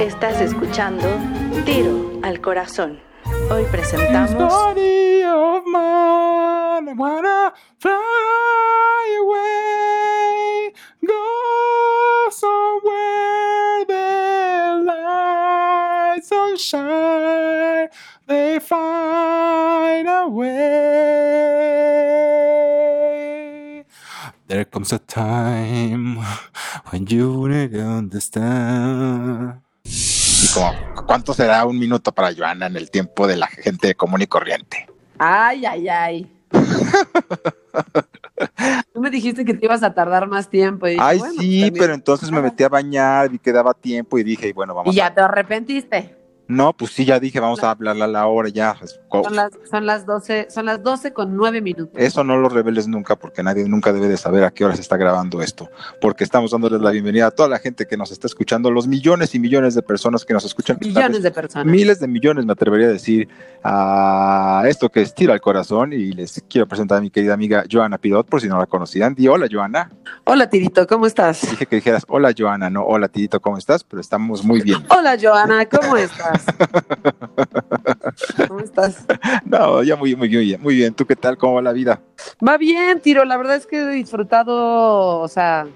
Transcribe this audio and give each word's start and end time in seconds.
Estás 0.00 0.40
escuchando 0.40 1.06
Tiro 1.66 2.18
al 2.22 2.40
Corazón. 2.40 2.98
Hoy 3.50 3.66
presentamos 3.70 4.32
Body 4.32 5.22
of 5.24 5.66
mine, 5.66 6.94
wanna 6.96 7.52
fly 7.78 7.92
away, 9.20 10.72
go 11.02 12.30
somewhere 12.30 13.84
the 13.86 14.82
lights 14.86 16.30
don't 16.30 16.58
shine, 16.58 17.90
they 18.26 18.58
find 18.58 20.08
a 20.08 20.26
way. 20.28 20.54
There 24.48 24.64
comes 24.64 24.94
a 24.94 24.98
time 24.98 26.24
when 26.88 27.06
you 27.06 27.46
to 27.48 27.82
understand. 27.82 29.60
Y 30.50 30.54
como, 30.54 30.72
¿cuánto 31.06 31.32
será 31.34 31.64
un 31.64 31.78
minuto 31.78 32.12
para 32.12 32.34
Joana 32.34 32.66
en 32.66 32.76
el 32.76 32.90
tiempo 32.90 33.26
de 33.26 33.36
la 33.36 33.46
gente 33.46 33.94
común 33.94 34.22
y 34.22 34.26
corriente? 34.26 34.86
Ay, 35.18 35.64
ay, 35.66 35.88
ay. 35.88 36.32
Tú 38.92 39.00
me 39.00 39.10
dijiste 39.10 39.44
que 39.44 39.54
te 39.54 39.66
ibas 39.66 39.82
a 39.82 39.92
tardar 39.94 40.26
más 40.26 40.48
tiempo. 40.48 40.86
Y 40.86 40.92
dije, 40.92 41.02
Ay, 41.04 41.18
bueno, 41.18 41.34
sí, 41.34 41.60
también- 41.60 41.74
pero 41.82 41.94
entonces 41.94 42.30
me 42.30 42.40
metí 42.42 42.64
a 42.64 42.68
bañar 42.68 43.32
y 43.32 43.38
quedaba 43.38 43.74
tiempo 43.74 44.18
y 44.18 44.24
dije, 44.24 44.52
bueno, 44.52 44.74
vamos 44.74 44.92
Y 44.94 44.98
ya 44.98 45.06
a... 45.06 45.14
te 45.14 45.20
arrepentiste. 45.20 46.16
No, 46.50 46.72
pues 46.72 46.90
sí, 46.92 47.04
ya 47.04 47.20
dije, 47.20 47.38
vamos 47.38 47.62
a 47.62 47.70
hablar 47.70 47.96
a 48.02 48.06
la 48.08 48.26
hora 48.26 48.48
ya. 48.48 48.76
Co- 49.08 49.22
Son 49.22 49.36
las, 49.36 49.50
son 49.70 49.86
las 49.86 50.04
12, 50.04 50.48
son 50.50 50.66
las 50.66 50.82
12 50.82 51.12
con 51.12 51.36
9 51.36 51.60
minutos. 51.60 51.94
Eso 51.96 52.24
no 52.24 52.36
lo 52.36 52.48
reveles 52.48 52.88
nunca 52.88 53.14
porque 53.16 53.42
nadie 53.42 53.68
nunca 53.68 53.92
debe 53.92 54.08
de 54.08 54.16
saber 54.16 54.42
a 54.42 54.50
qué 54.50 54.64
hora 54.64 54.74
se 54.74 54.82
está 54.82 54.96
grabando 54.96 55.42
esto. 55.42 55.68
Porque 56.00 56.24
estamos 56.24 56.50
dándoles 56.50 56.80
la 56.80 56.90
bienvenida 56.90 57.26
a 57.28 57.30
toda 57.30 57.48
la 57.48 57.58
gente 57.60 57.86
que 57.86 57.96
nos 57.96 58.10
está 58.10 58.26
escuchando, 58.26 58.70
los 58.72 58.88
millones 58.88 59.34
y 59.34 59.38
millones 59.38 59.74
de 59.76 59.82
personas 59.82 60.24
que 60.24 60.34
nos 60.34 60.44
escuchan. 60.44 60.76
Millones 60.80 61.22
de 61.22 61.30
personas. 61.30 61.66
Miles 61.66 62.00
de 62.00 62.08
millones, 62.08 62.44
me 62.44 62.52
atrevería 62.52 62.88
a 62.88 62.90
decir, 62.90 63.28
a 63.62 64.64
esto 64.66 64.88
que 64.88 65.02
es 65.02 65.14
Tira 65.14 65.32
al 65.34 65.40
Corazón. 65.40 65.92
Y 65.92 66.12
les 66.12 66.42
quiero 66.48 66.66
presentar 66.66 66.98
a 66.98 67.00
mi 67.00 67.10
querida 67.10 67.34
amiga 67.34 67.64
Joana 67.70 67.98
Pirot, 67.98 68.26
por 68.28 68.40
si 68.40 68.48
no 68.48 68.58
la 68.58 68.66
conocían. 68.66 69.14
Di 69.14 69.28
hola, 69.28 69.46
Joana. 69.50 69.90
Hola, 70.24 70.50
Tirito, 70.50 70.86
¿cómo 70.86 71.06
estás? 71.06 71.42
Dije 71.48 71.66
que 71.66 71.76
dijeras 71.76 72.04
hola, 72.08 72.32
Joana, 72.36 72.70
no 72.70 72.82
hola, 72.84 73.08
Tidito, 73.08 73.40
¿cómo 73.40 73.56
estás? 73.56 73.84
Pero 73.84 74.00
estamos 74.00 74.44
muy 74.44 74.60
bien. 74.62 74.84
Hola, 74.88 75.16
Joana, 75.20 75.66
¿cómo 75.66 75.96
estás? 75.96 76.39
¿Cómo 78.48 78.60
estás? 78.60 79.04
No, 79.44 79.82
ya 79.82 79.96
muy, 79.96 80.16
muy 80.16 80.28
bien, 80.28 80.60
muy 80.60 80.76
bien. 80.76 80.94
¿Tú 80.94 81.06
qué 81.06 81.16
tal? 81.16 81.36
¿Cómo 81.36 81.54
va 81.54 81.62
la 81.62 81.72
vida? 81.72 82.00
Va 82.46 82.58
bien, 82.58 83.00
Tiro. 83.00 83.24
La 83.24 83.36
verdad 83.36 83.56
es 83.56 83.66
que 83.66 83.80
he 83.80 83.88
disfrutado, 83.88 85.20
o 85.20 85.28
sea, 85.28 85.66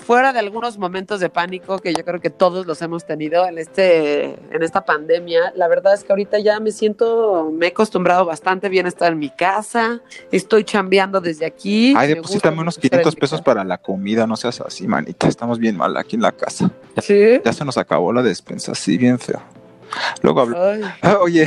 fuera 0.00 0.32
de 0.32 0.38
algunos 0.38 0.78
momentos 0.78 1.20
de 1.20 1.28
pánico 1.28 1.78
que 1.78 1.94
yo 1.94 2.04
creo 2.04 2.20
que 2.20 2.30
todos 2.30 2.66
los 2.66 2.80
hemos 2.82 3.06
tenido 3.06 3.46
en 3.46 3.58
este, 3.58 4.24
en 4.24 4.62
esta 4.62 4.84
pandemia. 4.84 5.52
La 5.56 5.68
verdad 5.68 5.94
es 5.94 6.04
que 6.04 6.12
ahorita 6.12 6.38
ya 6.38 6.58
me 6.60 6.72
siento, 6.72 7.50
me 7.52 7.66
he 7.66 7.68
acostumbrado 7.70 8.24
bastante 8.24 8.68
bien 8.68 8.86
a 8.86 8.88
estar 8.88 9.12
en 9.12 9.18
mi 9.18 9.30
casa. 9.30 10.00
Estoy 10.32 10.64
chambeando 10.64 11.20
desde 11.20 11.46
aquí. 11.46 11.94
Ay, 11.96 12.08
Me 12.08 12.14
deposítame 12.16 12.60
unos 12.60 12.76
mucho 12.76 12.86
estar 12.86 13.00
en 13.00 13.04
500 13.04 13.14
mi 13.14 13.20
pesos 13.20 13.42
para 13.42 13.64
la 13.64 13.78
comida, 13.78 14.26
no 14.26 14.36
seas 14.36 14.60
así, 14.60 14.86
manita. 14.86 15.28
Estamos 15.28 15.58
bien 15.58 15.76
mal 15.76 15.96
aquí 15.96 16.16
en 16.16 16.22
la 16.22 16.32
casa. 16.32 16.70
Sí. 17.00 17.40
Ya 17.44 17.52
se 17.52 17.64
nos 17.64 17.78
acabó 17.78 18.12
la 18.12 18.22
despensa, 18.22 18.74
sí, 18.74 18.98
bien 18.98 19.18
feo. 19.18 19.40
Luego 20.22 20.40
hablo. 20.40 20.56
Ah, 21.02 21.18
Oye, 21.22 21.46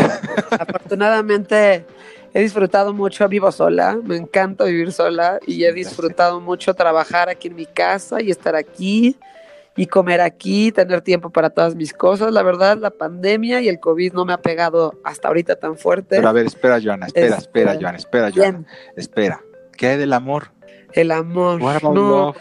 afortunadamente 0.52 1.86
he 2.34 2.42
disfrutado 2.42 2.94
mucho, 2.94 3.28
vivo 3.28 3.52
sola, 3.52 3.98
me 4.04 4.18
encanta 4.18 4.64
vivir 4.66 4.92
sola 4.92 5.40
y 5.46 5.64
he 5.64 5.72
disfrutado 5.72 6.40
mucho 6.42 6.74
trabajar 6.74 7.30
aquí 7.30 7.48
en 7.48 7.56
mi 7.56 7.66
casa 7.66 8.22
y 8.22 8.32
estar 8.32 8.56
aquí 8.56 9.18
y 9.76 9.88
comer 9.88 10.22
aquí, 10.22 10.72
tener 10.72 11.02
tiempo 11.02 11.30
para 11.32 11.50
todas 11.50 11.76
mis 11.76 11.94
cosas. 11.94 12.32
La 12.32 12.44
verdad, 12.44 12.78
la 12.78 12.92
pandemia 12.92 13.62
y 13.62 13.70
el 13.70 13.80
COVID 13.80 14.14
no 14.14 14.26
me 14.26 14.34
ha 14.34 14.38
pegado 14.42 15.00
hasta 15.04 15.28
ahorita 15.28 15.56
tan 15.56 15.78
fuerte. 15.78 16.16
pero 16.18 16.30
a 16.30 16.32
ver, 16.32 16.46
espera, 16.46 16.80
Joana, 16.84 17.08
espera, 17.08 17.28
Este, 17.28 17.40
espera, 17.40 17.74
Joana, 17.80 17.98
espera, 17.98 18.32
Joana, 18.34 18.66
espera. 18.96 19.42
¿Qué 19.78 19.88
hay 19.88 19.98
del 19.98 20.14
amor? 20.14 20.52
el 20.94 21.10
amor. 21.12 21.60
What 21.60 21.78
about 21.78 21.96
No, 21.96 22.10
love? 22.10 22.38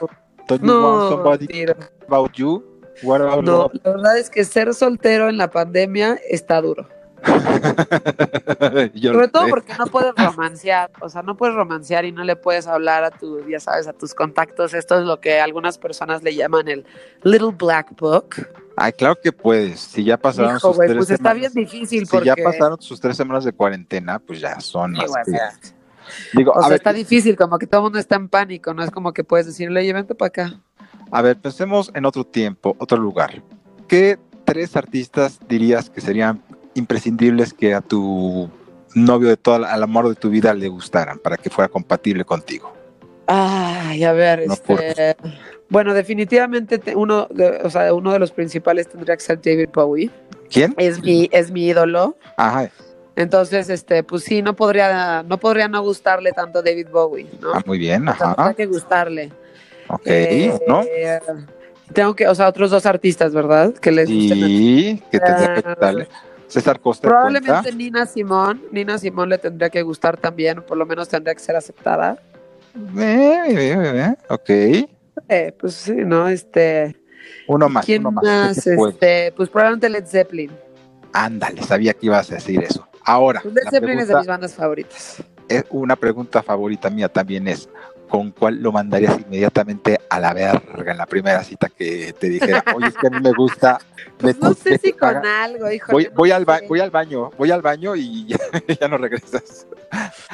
Don't 0.47 0.63
you 0.63 0.69
want 0.69 1.03
no, 1.05 1.09
somebody 1.09 1.65
about 2.07 2.33
you? 2.35 2.63
No, 3.03 3.71
la 3.83 3.91
verdad 3.91 4.19
es 4.19 4.31
que 4.31 4.45
ser 4.45 4.73
soltero 4.75 5.29
en 5.29 5.37
la 5.39 5.51
pandemia 5.51 6.19
está 6.29 6.61
duro. 6.61 6.89
Sobre 9.03 9.29
todo 9.29 9.47
porque 9.49 9.75
no 9.79 9.87
puedes 9.87 10.13
romancear, 10.17 10.91
o 11.01 11.09
sea, 11.09 11.23
no 11.23 11.37
puedes 11.37 11.55
romancear 11.55 12.05
y 12.05 12.11
no 12.13 12.25
le 12.25 12.35
puedes 12.37 12.67
hablar 12.67 13.05
a 13.05 13.11
tu, 13.11 13.47
ya 13.49 13.61
sabes, 13.61 13.87
a 13.87 13.93
tus 13.93 14.13
contactos. 14.15 14.75
Esto 14.75 14.99
es 14.99 15.05
lo 15.07 15.21
que 15.21 15.41
algunas 15.41 15.79
personas 15.79 16.23
le 16.23 16.35
llaman 16.35 16.67
el 16.69 16.85
Little 17.23 17.53
Black 17.57 17.97
Book. 17.97 18.35
Ay, 18.77 18.93
claro 18.93 19.17
que 19.23 19.31
puedes. 19.33 19.79
Si 19.81 20.03
ya 20.05 20.17
pasaron 20.17 20.57
Hijo, 20.57 20.69
sus 20.69 20.77
güey, 20.77 20.89
tres 20.89 20.99
pues 20.99 21.11
está 21.11 21.31
semanas- 21.31 21.55
bien 21.55 21.67
difícil 21.67 22.07
Si 22.07 22.11
porque... 22.11 22.27
ya 22.27 22.35
pasaron 22.37 22.81
sus 22.81 23.01
tres 23.01 23.17
semanas 23.17 23.45
de 23.45 23.53
cuarentena, 23.53 24.19
pues 24.19 24.41
ya 24.41 24.59
son 24.61 24.93
más. 24.93 25.11
Digo, 26.33 26.53
o 26.53 26.59
a 26.59 26.63
sea, 26.63 26.69
ver, 26.71 26.77
está 26.77 26.93
difícil, 26.93 27.37
como 27.37 27.59
que 27.59 27.67
todo 27.67 27.81
el 27.81 27.85
mundo 27.85 27.99
está 27.99 28.17
en 28.17 28.29
pánico, 28.29 28.75
no 28.75 28.83
es 28.83 28.91
como 28.91 29.13
que 29.13 29.23
puedes 29.25 29.47
decirle, 29.47 29.81
oye, 29.81 29.93
vente 29.93 30.15
para 30.15 30.27
acá. 30.29 30.61
A 31.13 31.21
ver, 31.23 31.37
pensemos 31.37 31.91
en 31.95 32.07
otro 32.07 32.25
tiempo, 32.25 32.75
otro 32.79 32.97
lugar. 32.99 33.43
¿Qué 33.87 34.19
tres 34.45 34.77
artistas 34.77 35.39
dirías 35.49 35.91
que 35.91 36.01
serían 36.01 36.43
imprescindibles 36.75 37.53
que 37.53 37.75
a 37.75 37.83
tu 37.83 38.51
novio 38.95 39.29
de 39.29 39.37
toda, 39.37 39.59
la- 39.61 39.73
al 39.73 39.83
amor 39.83 40.09
de 40.09 40.15
tu 40.15 40.31
vida 40.31 40.55
le 40.55 40.69
gustaran 40.69 41.19
para 41.19 41.37
que 41.37 41.51
fuera 41.51 41.69
compatible 41.69 42.25
contigo? 42.25 42.73
Ay, 43.27 44.03
a 44.05 44.13
ver, 44.13 44.47
No, 44.47 44.55
este... 44.55 45.17
Bueno, 45.69 45.95
definitivamente 45.95 46.79
te- 46.79 46.95
uno, 46.97 47.29
de, 47.31 47.61
o 47.63 47.71
sea, 47.71 47.95
uno 47.95 48.13
de 48.13 48.19
los 48.19 48.31
principales 48.31 48.89
tendría 48.89 49.17
que 49.17 49.23
ser 49.23 49.41
David 49.41 49.69
Bowie. 49.73 50.11
¿Quién? 50.51 50.75
Es 50.77 51.03
mi, 51.03 51.29
es 51.33 51.51
mi 51.51 51.67
ídolo. 51.67 52.17
Ajá. 52.37 52.71
Entonces, 53.17 53.71
este, 53.71 54.03
pues 54.03 54.25
sí, 54.25 54.43
no 54.43 54.55
podría, 54.57 55.23
no 55.23 55.39
podría 55.39 55.69
no 55.69 55.83
gustarle 55.83 56.33
tanto 56.33 56.63
David 56.63 56.89
Bowie, 56.93 57.27
¿no? 57.41 57.53
Ah, 57.55 57.63
muy 57.65 57.79
bien, 57.79 58.07
O 58.09 58.17
sea, 58.17 58.33
ajá. 58.33 58.35
tendría 58.37 58.55
que 58.55 58.67
gustarle. 58.67 59.33
Ok, 59.93 60.03
Eh, 60.07 60.53
¿no? 60.67 60.83
Tengo 61.93 62.15
que, 62.17 62.27
o 62.27 62.35
sea, 62.35 62.49
otros 62.49 62.71
dos 62.71 62.87
artistas, 62.87 63.33
¿verdad? 63.35 63.75
Que 63.75 63.93
les 63.93 64.09
gusten. 64.11 64.39
Sí, 64.39 65.03
que 65.11 65.21
tendría 65.21 65.55
que 65.55 65.61
Ah, 65.61 65.69
gustarle. 65.71 66.09
César 66.49 66.81
Costa. 66.81 67.09
Probablemente 67.09 67.51
cuenta? 67.53 67.71
Nina 67.71 68.07
Simón, 68.07 68.63
Nina 68.73 68.99
Simón 68.99 69.29
le 69.29 69.39
tendría 69.39 69.71
que 69.71 69.83
gustar 69.83 70.17
también, 70.17 70.63
por 70.63 70.77
lo 70.77 70.85
menos 70.87 71.09
tendría 71.09 71.35
que 71.35 71.41
ser 71.41 71.57
aceptada. 71.57 72.19
Eh, 72.99 74.15
ok. 74.29 74.51
Eh, 75.29 75.55
pues 75.59 75.75
sí, 75.75 75.93
¿no? 75.93 76.29
Este, 76.29 76.97
Uno 77.47 77.69
más, 77.69 77.85
¿quién 77.85 78.01
uno 78.07 78.13
más. 78.23 78.67
Este, 78.67 79.33
pues 79.37 79.49
probablemente 79.49 79.89
Led 79.89 80.07
Zeppelin. 80.07 80.51
Ándale, 81.13 81.63
sabía 81.63 81.93
que 81.95 82.07
ibas 82.07 82.31
a 82.31 82.35
decir 82.37 82.63
eso. 82.63 82.87
Ahora, 83.05 83.43
Led 83.45 83.63
Zeppelin 83.71 83.99
es 84.01 84.09
de 84.09 84.17
mis 84.17 84.27
bandas 84.27 84.55
favoritas. 84.55 85.23
es 85.49 85.65
una 85.71 85.97
pregunta 85.97 86.43
favorita 86.43 86.89
mía 86.89 87.09
también 87.09 87.49
es, 87.49 87.69
¿con 88.13 88.31
cuál 88.31 88.63
lo 88.63 88.73
mandarías 88.73 89.19
inmediatamente 89.19 89.99
a 90.11 90.21
la 90.21 90.35
verga 90.35 90.93
en 90.93 90.99
la 90.99 91.07
primera 91.07 91.43
cita 91.43 91.71
que 91.71 92.13
te 92.13 92.29
dijera, 92.29 92.63
oye, 92.75 92.89
es 92.89 92.95
que 92.99 93.07
a 93.07 93.11
mí 93.11 93.19
me 93.23 93.33
gusta... 93.33 93.79
Me- 94.23 94.35
no 94.39 94.53
sé 94.53 94.77
si 94.77 94.93
con 94.93 95.25
algo, 95.25 95.71
hijo. 95.71 95.91
Voy, 95.93 96.11
voy, 96.15 96.31
al 96.31 96.45
voy 96.45 96.81
al 96.81 96.91
baño, 96.91 97.31
voy 97.39 97.51
al 97.51 97.63
baño 97.63 97.97
y 97.97 98.27
ya, 98.29 98.37
ya 98.79 98.87
no 98.89 98.99
regresas. 98.99 99.67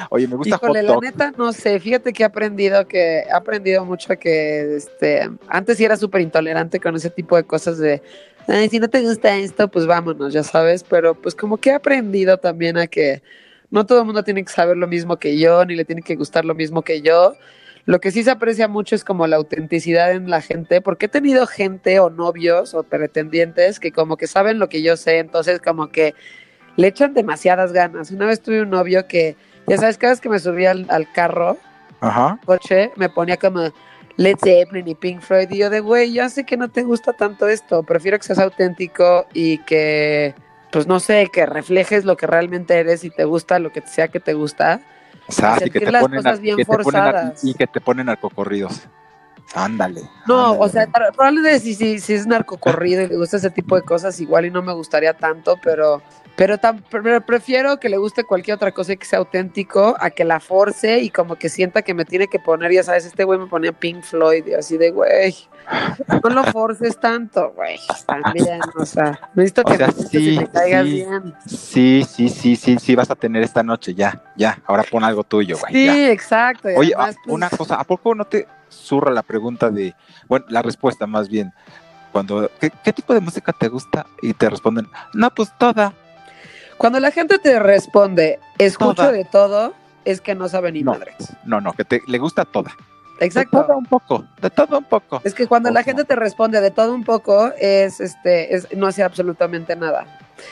Oye, 0.09 0.27
me 0.27 0.35
gusta 0.35 0.57
Híjole, 0.57 0.81
hot 0.81 0.89
la 0.89 1.09
neta, 1.09 1.33
no 1.37 1.53
sé. 1.53 1.79
Fíjate 1.79 2.11
que 2.11 2.23
he 2.23 2.25
aprendido 2.25 2.85
que 2.85 3.19
he 3.19 3.31
aprendido 3.31 3.85
mucho 3.85 4.09
que 4.19 4.75
este 4.75 5.29
antes 5.47 5.77
sí 5.77 5.85
era 5.85 5.95
súper 5.95 6.19
intolerante 6.19 6.81
con 6.81 6.97
ese 6.97 7.09
tipo 7.09 7.37
de 7.37 7.45
cosas 7.45 7.77
de 7.77 8.01
"Ay, 8.49 8.67
si 8.67 8.77
no 8.79 8.89
te 8.89 9.01
gusta 9.01 9.33
esto, 9.37 9.69
pues 9.69 9.85
vámonos, 9.85 10.33
ya 10.33 10.43
sabes. 10.43 10.83
Pero 10.83 11.15
pues 11.15 11.33
como 11.33 11.55
que 11.55 11.69
he 11.69 11.73
aprendido 11.75 12.37
también 12.39 12.77
a 12.77 12.87
que 12.87 13.23
no 13.71 13.85
todo 13.85 13.99
el 13.99 14.05
mundo 14.05 14.23
tiene 14.23 14.43
que 14.43 14.51
saber 14.51 14.75
lo 14.75 14.87
mismo 14.87 15.15
que 15.17 15.37
yo, 15.39 15.63
ni 15.63 15.75
le 15.77 15.85
tiene 15.85 16.01
que 16.01 16.17
gustar 16.17 16.43
lo 16.43 16.55
mismo 16.55 16.81
que 16.81 17.01
yo. 17.01 17.35
Lo 17.89 17.99
que 17.99 18.11
sí 18.11 18.23
se 18.23 18.29
aprecia 18.29 18.67
mucho 18.67 18.93
es 18.93 19.03
como 19.03 19.25
la 19.25 19.37
autenticidad 19.37 20.11
en 20.11 20.29
la 20.29 20.41
gente, 20.41 20.79
porque 20.79 21.07
he 21.07 21.09
tenido 21.09 21.47
gente 21.47 21.99
o 21.99 22.11
novios 22.11 22.75
o 22.75 22.83
pretendientes 22.83 23.79
que 23.79 23.91
como 23.91 24.15
que 24.15 24.27
saben 24.27 24.59
lo 24.59 24.69
que 24.69 24.83
yo 24.83 24.95
sé, 24.95 25.17
entonces 25.17 25.59
como 25.59 25.89
que 25.89 26.13
le 26.75 26.85
echan 26.85 27.15
demasiadas 27.15 27.73
ganas. 27.73 28.11
Una 28.11 28.27
vez 28.27 28.41
tuve 28.41 28.61
un 28.61 28.69
novio 28.69 29.07
que, 29.07 29.35
ya 29.65 29.79
sabes, 29.79 29.97
cada 29.97 30.13
vez 30.13 30.21
que 30.21 30.29
me 30.29 30.37
subía 30.37 30.69
al, 30.69 30.85
al 30.87 31.11
carro, 31.11 31.57
Ajá. 31.99 32.39
coche, 32.45 32.91
me 32.95 33.09
ponía 33.09 33.37
como 33.37 33.73
Led 34.17 34.35
Zeppelin 34.39 34.87
y 34.87 34.93
Pink 34.93 35.21
Floyd, 35.21 35.49
y 35.49 35.57
yo 35.57 35.71
de, 35.71 35.79
güey, 35.79 36.13
ya 36.13 36.29
sé 36.29 36.45
que 36.45 36.57
no 36.57 36.69
te 36.69 36.83
gusta 36.83 37.13
tanto 37.13 37.47
esto, 37.47 37.81
prefiero 37.81 38.19
que 38.19 38.23
seas 38.23 38.37
auténtico 38.37 39.25
y 39.33 39.57
que, 39.63 40.35
pues 40.71 40.85
no 40.85 40.99
sé, 40.99 41.27
que 41.33 41.47
reflejes 41.47 42.05
lo 42.05 42.17
que 42.17 42.27
realmente 42.27 42.75
eres 42.75 43.03
y 43.03 43.09
te 43.09 43.23
gusta 43.23 43.57
lo 43.57 43.71
que 43.71 43.81
sea 43.81 44.09
que 44.09 44.19
te 44.19 44.35
gusta. 44.35 44.79
Sea, 45.29 45.53
así 45.55 45.69
que 45.69 45.79
te 45.79 45.91
las 45.91 46.01
ponen, 46.01 46.17
cosas 46.23 46.37
a- 46.39 46.41
bien 46.41 46.57
que 46.57 46.65
te 46.65 46.71
ponen 46.77 47.01
a- 47.01 47.03
forzadas. 47.11 47.43
y 47.43 47.53
que 47.53 47.67
te 47.67 47.81
ponen 47.81 48.05
narcocorridos. 48.07 48.81
Ándale. 49.55 50.01
No, 50.27 50.51
ándale. 50.51 50.59
o 50.65 50.69
sea, 50.69 50.87
probablemente 50.87 51.59
si, 51.59 51.73
si, 51.73 51.99
si 51.99 52.13
es 52.13 52.27
narcocorrido 52.27 53.01
y 53.01 53.07
le 53.07 53.17
gusta 53.17 53.37
ese 53.37 53.49
tipo 53.49 53.75
de 53.75 53.81
cosas, 53.81 54.19
igual 54.19 54.45
y 54.45 54.51
no 54.51 54.61
me 54.61 54.73
gustaría 54.73 55.13
tanto, 55.15 55.57
pero 55.63 56.01
Pero, 56.39 56.55
pero 56.89 57.19
prefiero 57.19 57.81
que 57.81 57.89
le 57.89 57.97
guste 57.97 58.23
cualquier 58.23 58.55
otra 58.55 58.71
cosa 58.71 58.93
y 58.93 58.97
que 58.97 59.05
sea 59.05 59.19
auténtico 59.19 59.97
a 59.99 60.09
que 60.09 60.23
la 60.23 60.39
force 60.39 60.99
y 61.01 61.09
como 61.09 61.35
que 61.35 61.49
sienta 61.49 61.81
que 61.81 61.93
me 61.93 62.05
tiene 62.05 62.27
que 62.29 62.39
poner, 62.39 62.71
ya 62.71 62.81
sabes, 62.81 63.05
este 63.05 63.25
güey 63.25 63.37
me 63.37 63.47
ponía 63.47 63.73
Pink 63.73 64.03
Floyd 64.03 64.47
y 64.47 64.53
así 64.53 64.77
de, 64.77 64.91
güey, 64.91 65.35
no 66.23 66.29
lo 66.29 66.45
forces 66.45 66.97
tanto, 66.97 67.51
güey, 67.57 67.77
también, 68.05 68.61
o 68.77 68.85
sea, 68.85 69.19
necesito 69.35 69.63
O 69.63 69.65
que 69.65 69.75
sea, 69.75 69.87
me 69.87 69.93
sí, 69.93 70.29
y 70.29 70.39
me 70.39 70.47
caigas 70.47 70.85
sí. 70.85 70.93
bien. 70.93 71.35
Sí, 71.45 72.05
sí, 72.09 72.29
sí, 72.29 72.55
sí, 72.55 72.77
sí, 72.79 72.95
vas 72.95 73.11
a 73.11 73.15
tener 73.15 73.43
esta 73.43 73.61
noche, 73.61 73.93
ya, 73.93 74.23
ya. 74.37 74.59
Ahora 74.65 74.83
pon 74.89 75.03
algo 75.03 75.25
tuyo, 75.25 75.57
güey. 75.59 75.73
Sí, 75.73 75.85
ya. 75.87 76.09
exacto. 76.09 76.69
Oye, 76.73 76.93
además, 76.95 77.17
pues, 77.25 77.35
una 77.35 77.49
cosa, 77.49 77.75
¿a 77.75 77.83
poco 77.83 78.15
no 78.15 78.23
te 78.23 78.47
zurra 78.69 79.11
la 79.11 79.23
pregunta 79.23 79.69
de, 79.71 79.93
bueno, 80.29 80.45
la 80.47 80.61
respuesta 80.61 81.05
más 81.05 81.27
bien, 81.27 81.51
cuando, 82.13 82.49
¿qué, 82.61 82.71
qué 82.81 82.93
tipo 82.93 83.13
de 83.13 83.19
música 83.19 83.51
te 83.51 83.67
gusta? 83.67 84.05
Y 84.21 84.33
te 84.33 84.49
responden, 84.49 84.87
no, 85.13 85.29
pues 85.31 85.51
toda. 85.57 85.93
Cuando 86.79 86.99
la 86.99 87.11
gente 87.11 87.37
te 87.37 87.59
responde, 87.59 88.39
escucho 88.57 88.93
Toda. 88.95 89.11
de 89.11 89.25
todo, 89.25 89.73
es 90.05 90.21
que 90.21 90.33
no 90.33 90.49
sabe 90.49 90.71
ni 90.71 90.81
No. 90.81 90.93
madres. 90.93 91.13
No, 91.45 91.61
no, 91.61 91.73
que 91.73 91.85
te, 91.85 92.01
le 92.07 92.17
gusta 92.17 92.45
toda. 92.45 92.71
De 93.19 93.25
Exacto. 93.25 93.61
todo 93.65 93.77
un 93.77 93.85
poco, 93.85 94.23
de 94.41 94.49
todo 94.49 94.77
un 94.77 94.85
poco. 94.85 95.19
Es 95.25 95.33
que 95.33 95.45
cuando 95.45 95.69
la 95.71 95.83
gente 95.83 96.05
te 96.05 96.15
responde 96.15 96.61
de 96.61 96.71
todo 96.71 96.95
un 96.95 97.03
poco, 97.03 97.51
es 97.59 97.99
este, 97.99 98.55
es, 98.55 98.65
no 98.75 98.87
hace 98.87 99.03
absolutamente 99.03 99.75
nada. 99.75 100.05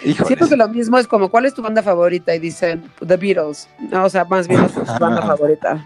Híjole. 0.03 0.27
Siento 0.27 0.49
que 0.49 0.57
lo 0.57 0.67
mismo 0.67 0.97
es 0.99 1.07
como, 1.07 1.29
¿cuál 1.29 1.45
es 1.45 1.53
tu 1.53 1.61
banda 1.61 1.81
favorita? 1.81 2.35
Y 2.35 2.39
dicen, 2.39 2.91
The 3.07 3.15
Beatles. 3.15 3.69
No, 3.89 4.03
o 4.03 4.09
sea, 4.09 4.25
más 4.25 4.49
bien 4.49 4.65
es 4.65 4.73
tu 4.73 4.81
banda 4.99 5.21
favorita. 5.25 5.85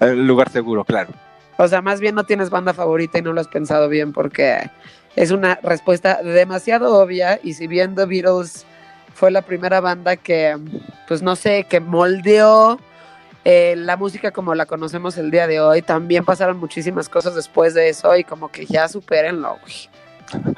Lugar 0.00 0.50
seguro, 0.50 0.82
claro. 0.84 1.10
O 1.56 1.68
sea, 1.68 1.82
más 1.82 2.00
bien 2.00 2.16
no 2.16 2.24
tienes 2.24 2.50
banda 2.50 2.74
favorita 2.74 3.18
y 3.18 3.22
no 3.22 3.32
lo 3.32 3.40
has 3.40 3.48
pensado 3.48 3.88
bien 3.88 4.12
porque 4.12 4.68
es 5.14 5.30
una 5.30 5.56
respuesta 5.62 6.20
demasiado 6.22 6.96
obvia 6.98 7.38
y 7.44 7.54
si 7.54 7.68
bien 7.68 7.94
The 7.94 8.06
Beatles 8.06 8.66
fue 9.18 9.30
la 9.30 9.42
primera 9.42 9.80
banda 9.80 10.16
que, 10.16 10.56
pues 11.08 11.22
no 11.22 11.34
sé, 11.36 11.64
que 11.64 11.80
moldeó 11.80 12.78
eh, 13.44 13.74
la 13.76 13.96
música 13.96 14.30
como 14.30 14.54
la 14.54 14.66
conocemos 14.66 15.16
el 15.18 15.30
día 15.30 15.46
de 15.46 15.60
hoy, 15.60 15.82
también 15.82 16.24
pasaron 16.24 16.58
muchísimas 16.58 17.08
cosas 17.08 17.34
después 17.34 17.74
de 17.74 17.88
eso 17.88 18.14
y 18.16 18.22
como 18.24 18.48
que 18.48 18.66
ya 18.66 18.86
supérenlo, 18.88 19.56
güey. 19.60 19.88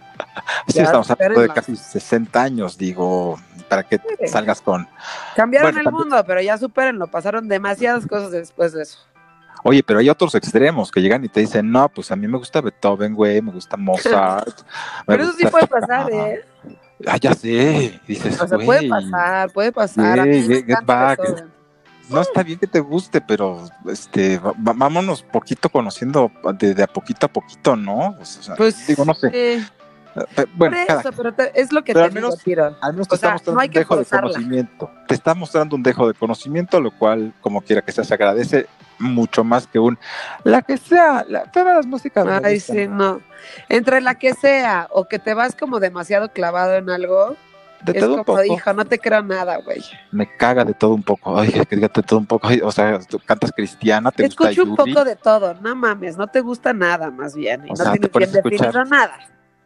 Sí, 0.69 0.81
estamos 0.81 1.11
hablando 1.11 1.41
de 1.41 1.49
casi 1.49 1.75
60 1.77 2.43
años, 2.43 2.77
digo, 2.77 3.39
para 3.69 3.83
que 3.83 3.99
Sí. 4.21 4.29
salgas 4.29 4.61
con... 4.61 4.87
Cambiaron 5.35 5.67
Bueno, 5.69 5.79
el 5.81 5.85
también- 5.85 6.09
mundo, 6.09 6.25
pero 6.27 6.41
ya 6.41 6.59
supérenlo, 6.59 7.07
pasaron 7.09 7.49
demasiadas 7.49 8.07
cosas 8.07 8.31
después 8.31 8.73
de 8.73 8.83
eso. 8.83 8.99
Oye, 9.65 9.83
pero 9.83 9.99
hay 10.01 10.09
otros 10.11 10.35
extremos 10.35 10.91
que 10.91 11.01
llegan 11.01 11.25
y 11.25 11.29
te 11.29 11.41
dicen, 11.41 11.71
no, 11.71 11.89
pues 11.89 12.11
a 12.13 12.17
mí 12.17 12.27
me 12.29 12.39
gusta 12.39 12.61
Beethoven, 12.61 13.15
güey, 13.15 13.41
me 13.43 13.53
gusta 13.53 13.77
Mozart. 13.79 14.49
me 14.59 14.65
Pero 15.07 15.23
eso 15.25 15.33
sí 15.33 15.47
puede 15.47 15.67
pasar, 15.79 16.11
¿eh? 16.13 16.45
Ah, 17.07 17.17
ya 17.21 17.35
sé. 17.35 18.01
Dices, 18.07 18.41
O 18.41 18.47
sea, 18.47 18.59
puede 18.59 18.89
pasar, 18.89 19.51
puede 19.53 19.73
pasar. 19.73 20.19
Get- 20.27 20.67
get 20.67 20.85
back. 20.85 21.21
No 22.09 22.21
está 22.21 22.43
bien 22.43 22.59
que 22.59 22.67
te 22.67 22.81
guste, 22.81 23.21
pero 23.21 23.69
este, 23.87 24.41
vámonos 24.57 25.23
poquito 25.23 25.69
conociendo 25.69 26.31
de, 26.59 26.75
de 26.75 26.83
a 26.83 26.89
poquito 26.89 27.27
a 27.27 27.29
poquito, 27.29 27.77
¿no? 27.77 28.17
O 28.21 28.25
sea, 28.25 28.57
Pues, 28.57 28.85
digo, 28.89 29.05
no 29.05 29.15
sé. 29.15 29.31
Pe- 29.31 29.65
Bueno, 30.55 30.77
por 30.77 30.87
cada- 30.87 31.01
eso, 31.01 31.11
pero 31.17 31.33
te- 31.33 31.61
es 31.61 31.73
lo 31.73 31.83
que 31.85 31.93
Pero 31.93 32.01
te 32.07 32.09
al 32.09 32.15
digo, 32.15 32.27
menos- 32.29 32.43
Tiro. 32.43 32.77
al 32.81 32.93
menos 32.93 33.09
te 33.09 33.15
o 33.15 33.19
sea, 33.19 33.35
está 33.37 33.53
mostrando 33.53 33.61
no 33.61 33.67
un 33.67 33.71
dejo 33.73 33.97
de 33.97 34.05
forzarla. 34.05 34.33
conocimiento. 34.33 34.91
Te 35.07 35.15
está 35.15 35.35
mostrando 35.35 35.77
un 35.77 35.83
dejo 35.83 36.09
de 36.09 36.15
conocimiento, 36.15 36.81
lo 36.81 36.91
cual, 36.91 37.33
como 37.41 37.61
quiera 37.61 37.83
que 37.83 37.93
sea, 37.93 38.05
se 38.05 38.15
agradece 38.15 38.67
mucho 38.99 39.45
más 39.45 39.67
que 39.67 39.79
un 39.79 39.99
la 40.45 40.61
que 40.63 40.77
sea, 40.77 41.25
la, 41.29 41.45
todas 41.45 41.77
las 41.77 41.87
músicas. 41.87 42.27
Ay, 42.45 42.61
sí, 42.61 42.87
no. 42.89 43.21
Entre 43.69 44.01
la 44.01 44.17
que 44.17 44.35
sea 44.35 44.89
o 44.91 45.07
que 45.07 45.19
te 45.19 45.33
vas 45.35 45.55
como 45.57 45.81
demasiado 45.81 46.31
clavado 46.33 46.75
en 46.75 46.91
algo, 46.91 47.37
De 47.83 47.93
es 47.93 47.99
todo 48.01 48.17
un 48.17 48.25
como, 48.25 48.39
poco. 48.39 48.45
hija, 48.55 48.73
no 48.75 48.85
te 48.85 48.99
creo 48.99 49.23
nada, 49.23 49.57
güey. 49.65 49.83
Me 50.13 50.27
caga 50.37 50.67
de 50.67 50.75
todo 50.75 50.93
un 50.93 51.03
poco. 51.03 51.39
Ay, 51.39 51.51
que 51.67 51.77
de 51.77 51.89
todo 51.89 52.19
un 52.19 52.27
poco. 52.27 52.49
Ay, 52.49 52.61
o 52.63 52.71
sea, 52.71 52.99
tú 53.09 53.19
cantas 53.25 53.53
cristiana, 53.53 54.11
te 54.11 54.25
gusta 54.27 54.51
Escucho 54.51 54.65
un 54.71 54.77
Yuri. 54.77 54.93
poco 54.93 55.05
de 55.07 55.17
todo, 55.17 55.55
no 55.55 55.75
mames, 55.75 56.19
no 56.19 56.27
te 56.27 56.41
gusta 56.43 56.75
nada 56.75 57.11
más 57.11 57.35
bien. 57.35 57.63
Y 57.67 57.71
O 57.71 57.71
no 57.71 57.77
sea, 57.77 57.93
te 57.93 57.99
tienes 58.01 58.11
pones 58.11 58.33
bien 58.33 58.43
definido 58.45 58.85
nada. 58.85 59.17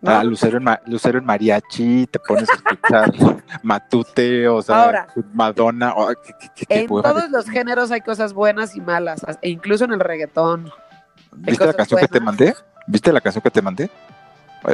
¿No? 0.05 0.11
Ah, 0.11 0.23
Lucero 0.25 0.59
en, 0.59 0.67
Lucero 0.87 1.19
en 1.19 1.25
mariachi, 1.25 2.07
te 2.07 2.19
pones 2.21 2.49
a 2.51 2.55
escuchar 2.55 3.13
Matute, 3.63 4.47
o 4.49 4.63
sea, 4.63 4.85
Ahora. 4.85 5.07
Madonna. 5.33 5.95
o- 5.95 6.09
¿qué- 6.09 6.35
qué- 6.55 6.67
qué- 6.67 6.81
en 6.83 6.87
todos 6.87 7.31
los 7.31 7.47
géneros 7.49 7.91
hay 7.91 8.01
cosas 8.03 8.33
buenas 8.33 8.77
y 8.77 8.81
malas, 8.81 9.25
e 9.43 9.49
incluso 9.51 9.85
en 9.85 9.93
el 9.93 10.01
reggaetón. 10.01 10.71
¿Viste 11.33 11.67
la 11.67 11.73
canción 11.73 12.01
que 12.01 12.09
te 12.09 12.21
mandé? 12.21 12.55
¿Viste 12.87 13.13
la 13.13 13.21
canción 13.21 13.43
que 13.43 13.51
te 13.51 13.63
mandé? 13.63 13.91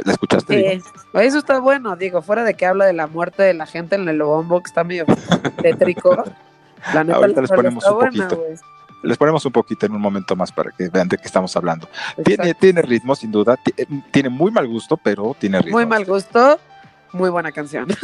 ¿La 0.05 0.13
escuchaste? 0.13 0.73
Eh, 0.75 0.81
eso 1.15 1.37
está 1.39 1.59
bueno, 1.59 1.95
digo, 1.97 2.21
fuera 2.21 2.43
de 2.45 2.53
que 2.53 2.65
habla 2.65 2.85
de 2.85 2.93
la 2.93 3.07
muerte 3.07 3.43
de 3.43 3.53
la 3.53 3.65
gente 3.65 3.95
en 3.95 4.07
el 4.07 4.21
bombo, 4.23 4.61
que 4.61 4.67
está 4.69 4.83
medio 4.85 5.05
tétrico. 5.61 6.23
La 6.93 7.03
neta, 7.03 7.17
Ahorita 7.17 7.41
les 7.41 7.49
ponemos 7.51 7.85
un 7.85 7.99
poquito. 7.99 8.41
Les 9.03 9.17
ponemos 9.17 9.43
un 9.45 9.51
poquito 9.51 9.85
en 9.85 9.93
un 9.93 10.01
momento 10.01 10.35
más 10.35 10.51
para 10.51 10.71
que 10.71 10.89
vean 10.89 11.07
de 11.07 11.17
qué 11.17 11.25
estamos 11.25 11.55
hablando. 11.55 11.87
Tiene, 12.23 12.43
Exacto. 12.43 12.59
tiene 12.61 12.81
ritmo, 12.83 13.15
sin 13.15 13.31
duda. 13.31 13.57
eh, 13.77 13.85
Tiene 14.11 14.29
muy 14.29 14.51
mal 14.51 14.67
gusto, 14.67 14.97
pero 14.97 15.35
tiene 15.39 15.59
ritmo. 15.59 15.77
Muy 15.77 15.85
mal 15.85 16.05
gusto, 16.05 16.59
muy 17.13 17.29
buena 17.29 17.51
canción. 17.51 17.87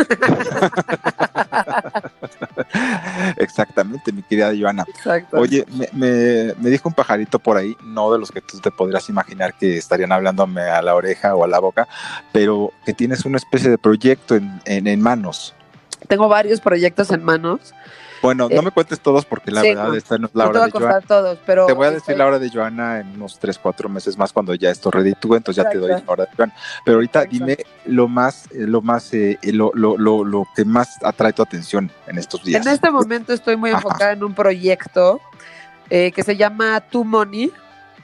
Exactamente, 3.38 4.12
mi 4.12 4.24
querida 4.24 4.52
Joana. 4.58 4.86
Exacto. 4.88 5.38
Oye, 5.38 5.66
me, 5.74 5.88
me- 5.94 6.54
me 6.56 6.70
dijo 6.70 6.90
un 6.90 6.96
pajarito 6.96 7.40
por 7.40 7.58
ahí, 7.58 7.76
no 7.84 8.12
de 8.12 8.20
los 8.20 8.32
que 8.32 8.42
tú 8.42 8.60
te 8.60 8.72
podrías 8.72 9.08
imaginar 9.10 9.54
que 9.54 9.78
estarían 9.78 10.12
hablándome 10.12 10.62
a 10.62 10.82
la 10.82 10.96
oreja 10.96 11.36
o 11.36 11.44
a 11.44 11.48
la 11.48 11.60
boca, 11.60 11.88
pero 12.32 12.72
que 12.86 12.94
tienes 12.94 13.26
una 13.26 13.38
especie 13.38 13.70
de 13.70 13.78
proyecto 13.78 14.36
en, 14.36 14.60
en- 14.66 14.88
en 14.88 15.02
manos. 15.02 15.54
Tengo 16.08 16.28
varios 16.28 16.62
proyectos 16.62 17.12
en 17.12 17.24
manos. 17.24 17.74
Bueno, 18.22 18.48
Eh, 18.50 18.56
no 18.56 18.62
me 18.62 18.72
cuentes 18.72 19.00
todos 19.00 19.26
porque 19.26 19.52
la 19.52 19.62
sí, 19.62 19.70
verdad 19.70 19.96
esta 19.96 20.18
no 20.18 20.28
es 20.28 20.36
la 20.36 20.46
No 20.46 20.52
te 20.52 20.58
hora 20.58 20.68
voy 20.68 20.70
a 20.70 20.80
de 20.80 20.86
Joana. 20.86 21.02
todos, 21.08 21.40
pero. 21.46 21.66
Te 21.66 21.74
voy 21.74 21.88
a 21.88 21.92
decir 21.92 22.18
la 22.18 22.26
hora 22.26 22.40
de 22.40 22.50
Joana 22.50 23.00
en 23.00 23.08
unos 23.16 23.38
3, 23.40 23.60
4 23.60 23.90
meses 23.90 24.18
más 24.18 24.34
cuando 24.34 24.54
ya 24.56 24.70
esto 24.70 24.90
reditúe, 24.92 25.36
entonces 25.36 25.64
ya 25.64 25.70
te 25.70 25.78
doy 25.78 25.90
la 25.92 26.04
hora 26.06 26.26
de 26.26 26.36
Joana. 26.36 26.54
Pero 26.84 26.98
ahorita 26.98 27.24
Exacto. 27.24 27.46
dime 27.46 27.58
lo 27.86 28.08
más, 28.08 28.46
eh, 28.52 28.66
lo 28.68 28.82
más, 28.82 29.14
eh, 29.14 29.38
lo, 29.44 29.72
lo, 29.74 29.98
lo, 29.98 30.24
lo 30.24 30.48
que 30.56 30.66
más 30.66 30.98
atrae 31.04 31.34
tu 31.34 31.42
atención 31.44 31.92
en 32.08 32.18
estos 32.18 32.44
días. 32.44 32.66
En 32.66 32.72
este 32.74 32.90
momento 32.92 33.34
estoy 33.34 33.56
muy 33.58 33.70
Ajá. 33.70 33.80
enfocada 33.80 34.12
en 34.14 34.24
un 34.24 34.34
proyecto 34.34 35.20
eh, 35.90 36.12
que 36.12 36.24
se 36.24 36.36
llama 36.36 36.82
Tu 36.82 37.04
Money. 37.04 37.52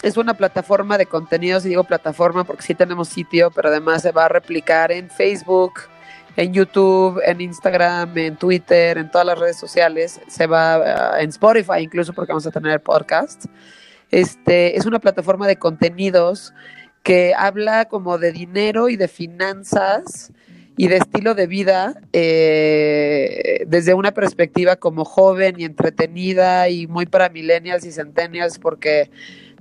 Es 0.01 0.17
una 0.17 0.33
plataforma 0.33 0.97
de 0.97 1.05
contenidos, 1.05 1.65
y 1.65 1.69
digo 1.69 1.85
plataforma 1.85 2.43
porque 2.43 2.61
sí 2.63 2.75
tenemos 2.75 3.07
sitio, 3.07 3.51
pero 3.51 3.69
además 3.69 4.01
se 4.01 4.11
va 4.11 4.25
a 4.25 4.27
replicar 4.27 4.91
en 4.91 5.09
Facebook, 5.09 5.73
en 6.35 6.53
YouTube, 6.53 7.21
en 7.25 7.41
Instagram, 7.41 8.17
en 8.17 8.35
Twitter, 8.37 8.97
en 8.97 9.09
todas 9.11 9.27
las 9.27 9.37
redes 9.37 9.57
sociales. 9.57 10.19
Se 10.27 10.47
va 10.47 10.75
ah, 10.75 11.21
en 11.21 11.29
Spotify 11.29 11.79
incluso 11.79 12.13
porque 12.13 12.31
vamos 12.31 12.47
a 12.47 12.51
tener 12.51 12.81
podcast. 12.81 13.45
Este 14.11 14.77
es 14.77 14.85
una 14.85 14.99
plataforma 14.99 15.47
de 15.47 15.57
contenidos 15.57 16.53
que 17.03 17.33
habla 17.37 17.85
como 17.85 18.17
de 18.17 18.31
dinero 18.31 18.89
y 18.89 18.95
de 18.95 19.07
finanzas 19.07 20.31
y 20.77 20.87
de 20.87 20.97
estilo 20.97 21.35
de 21.35 21.47
vida 21.47 22.01
eh, 22.13 23.63
desde 23.67 23.93
una 23.93 24.11
perspectiva 24.11 24.75
como 24.75 25.05
joven 25.05 25.59
y 25.59 25.65
entretenida 25.65 26.69
y 26.69 26.87
muy 26.87 27.05
para 27.05 27.29
millennials 27.29 27.85
y 27.85 27.91
centennials 27.91 28.57
porque 28.57 29.11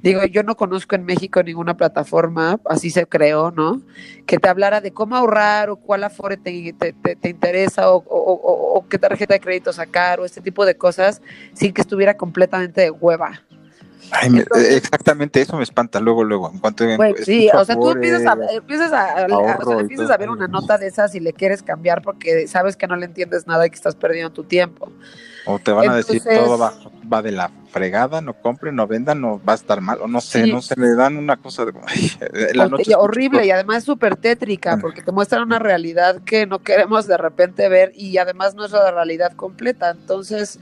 digo 0.02 0.24
yo 0.24 0.42
no 0.42 0.56
conozco 0.56 0.94
en 0.94 1.04
México 1.04 1.42
ninguna 1.42 1.76
plataforma 1.76 2.60
así 2.66 2.90
se 2.90 3.06
creó 3.06 3.50
no 3.50 3.80
que 4.26 4.38
te 4.38 4.48
hablara 4.48 4.80
de 4.80 4.92
cómo 4.92 5.16
ahorrar 5.16 5.70
o 5.70 5.76
cuál 5.76 6.04
afore 6.04 6.36
te, 6.36 6.72
te, 6.74 6.92
te- 6.92 7.16
te 7.16 7.28
interesa 7.28 7.90
o, 7.92 7.96
o- 7.98 8.32
o- 8.32 8.74
o 8.78 8.88
qué 8.88 8.98
tarjeta 8.98 9.34
de 9.34 9.40
crédito 9.40 9.72
sacar 9.72 10.20
o 10.20 10.24
este 10.24 10.40
tipo 10.40 10.66
de 10.66 10.76
cosas 10.76 11.22
sin 11.54 11.72
que 11.72 11.80
estuviera 11.82 12.16
completamente 12.16 12.80
de 12.82 12.90
hueva 12.90 13.42
Ay, 14.12 14.28
Entonces- 14.28 14.76
exactamente, 14.76 15.40
eso 15.40 15.56
me 15.56 15.62
espanta 15.62 15.98
luego, 16.00 16.22
luego. 16.24 16.50
En 16.52 16.58
cuanto 16.58 16.84
Güey, 16.96 17.14
sí, 17.24 17.48
o 17.54 17.64
sea, 17.64 17.74
tú 17.76 17.90
empiezas 17.90 18.26
a, 18.26 18.36
empiezas 18.52 18.92
a, 18.92 19.24
a- 19.24 19.26
o 19.26 19.64
sea, 19.70 19.78
empiezas 19.80 20.10
a 20.10 20.16
ver 20.18 20.28
una 20.30 20.46
nota 20.48 20.76
de 20.78 20.86
esas 20.86 21.14
y 21.14 21.20
le 21.20 21.32
quieres 21.32 21.62
cambiar 21.62 22.02
porque 22.02 22.46
sabes 22.46 22.76
que 22.76 22.86
no 22.86 22.96
le 22.96 23.06
entiendes 23.06 23.46
nada 23.46 23.66
y 23.66 23.70
que 23.70 23.76
estás 23.76 23.94
perdiendo 23.94 24.30
tu 24.32 24.44
tiempo. 24.44 24.92
O 25.44 25.58
te 25.58 25.72
van 25.72 25.88
a 25.90 25.96
decir 25.96 26.16
Entonces- 26.18 26.44
todo 26.44 26.56
va, 26.58 26.72
va 27.12 27.20
de 27.22 27.32
la 27.32 27.50
fregada, 27.72 28.20
no 28.20 28.34
compren, 28.34 28.76
no 28.76 28.86
vendan, 28.86 29.20
no 29.20 29.40
va 29.44 29.54
a 29.54 29.56
estar 29.56 29.80
mal, 29.80 29.98
o 30.02 30.06
no 30.06 30.20
sé, 30.20 30.44
Sí. 30.44 30.52
no 30.52 30.60
se 30.62 30.78
le 30.78 30.94
dan 30.94 31.16
una 31.16 31.36
cosa 31.38 31.64
de, 31.64 31.72
la 32.54 32.68
noche 32.68 32.94
horrible 32.94 33.44
y 33.46 33.50
además 33.50 33.82
súper 33.82 34.14
tétrica 34.16 34.70
Bueno. 34.72 34.82
porque 34.82 35.02
te 35.02 35.10
muestran 35.10 35.42
una 35.42 35.58
realidad 35.58 36.20
que 36.24 36.46
no 36.46 36.60
queremos 36.60 37.06
de 37.06 37.16
repente 37.16 37.68
ver 37.68 37.92
y 37.96 38.18
además 38.18 38.54
no 38.54 38.64
es 38.66 38.70
la 38.72 38.90
realidad 38.92 39.32
completa. 39.32 39.90
Entonces, 39.90 40.60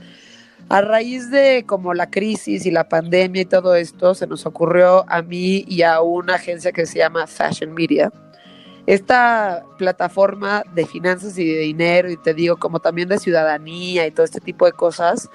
a 0.71 0.79
raíz 0.79 1.29
de 1.29 1.65
como 1.67 1.93
la 1.93 2.09
crisis 2.09 2.65
y 2.65 2.71
la 2.71 2.87
pandemia 2.87 3.41
y 3.41 3.45
todo 3.45 3.75
esto, 3.75 4.15
se 4.15 4.25
nos 4.25 4.45
ocurrió 4.45 5.03
a 5.09 5.21
mí 5.21 5.65
y 5.67 5.81
a 5.81 5.99
una 5.99 6.35
agencia 6.35 6.71
que 6.71 6.85
se 6.85 6.99
llama 6.99 7.27
Fashion 7.27 7.73
Media. 7.73 8.09
Esta 8.85 9.65
plataforma 9.77 10.63
de 10.73 10.85
finanzas 10.85 11.37
y 11.37 11.45
de 11.45 11.59
dinero, 11.59 12.09
y 12.09 12.15
te 12.15 12.33
digo, 12.33 12.55
como 12.55 12.79
también 12.79 13.09
de 13.09 13.19
ciudadanía 13.19 14.07
y 14.07 14.11
todo 14.11 14.23
este 14.23 14.39
tipo 14.39 14.65
de 14.65 14.71
cosas, 14.71 15.29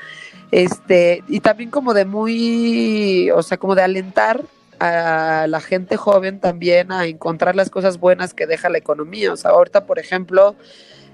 este, 0.52 1.22
y 1.28 1.40
también 1.40 1.70
como 1.70 1.92
de 1.92 2.06
muy, 2.06 3.30
o 3.30 3.42
sea, 3.42 3.58
como 3.58 3.74
de 3.74 3.82
alentar 3.82 4.40
a 4.78 5.46
la 5.50 5.60
gente 5.60 5.98
joven 5.98 6.40
también 6.40 6.90
a 6.92 7.04
encontrar 7.04 7.56
las 7.56 7.68
cosas 7.68 8.00
buenas 8.00 8.32
que 8.32 8.46
deja 8.46 8.70
la 8.70 8.78
economía. 8.78 9.34
O 9.34 9.36
sea, 9.36 9.50
ahorita, 9.50 9.84
por 9.84 9.98
ejemplo, 9.98 10.56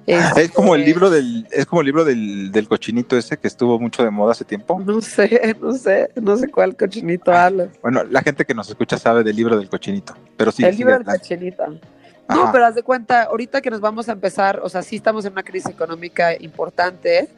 Es 0.06 0.50
como 0.50 0.74
el 0.74 0.80
Este, 0.80 0.92
libro 0.92 1.10
del, 1.10 1.46
es 1.50 1.66
como 1.66 1.80
el 1.80 1.86
libro 1.86 2.04
del, 2.04 2.50
del 2.50 2.68
cochinito 2.68 3.16
ese 3.16 3.36
que 3.36 3.46
estuvo 3.46 3.78
mucho 3.78 4.02
de 4.02 4.10
moda 4.10 4.32
hace 4.32 4.44
tiempo. 4.44 4.80
No 4.84 5.00
sé, 5.00 5.56
no 5.60 5.72
sé, 5.74 6.10
no 6.20 6.36
sé 6.36 6.48
cuál 6.48 6.76
cochinito 6.76 7.32
habla. 7.32 7.68
Bueno, 7.82 8.02
la 8.04 8.22
gente 8.22 8.44
que 8.44 8.54
nos 8.54 8.68
escucha 8.68 8.98
sabe 8.98 9.22
del 9.22 9.36
libro 9.36 9.56
del 9.56 9.68
cochinito, 9.68 10.14
pero 10.36 10.50
sí. 10.50 10.64
el 10.64 10.76
libro 10.76 10.98
del 10.98 11.04
cochinito. 11.04 11.62
Ajá. 11.62 12.44
No, 12.44 12.52
pero 12.52 12.66
haz 12.66 12.74
de 12.74 12.82
cuenta, 12.82 13.24
ahorita 13.24 13.60
que 13.60 13.70
nos 13.70 13.80
vamos 13.80 14.08
a 14.08 14.12
empezar, 14.12 14.60
o 14.62 14.68
sea, 14.68 14.82
sí 14.82 14.96
estamos 14.96 15.24
en 15.24 15.32
una 15.32 15.42
crisis 15.42 15.70
económica 15.70 16.34
importante, 16.38 17.28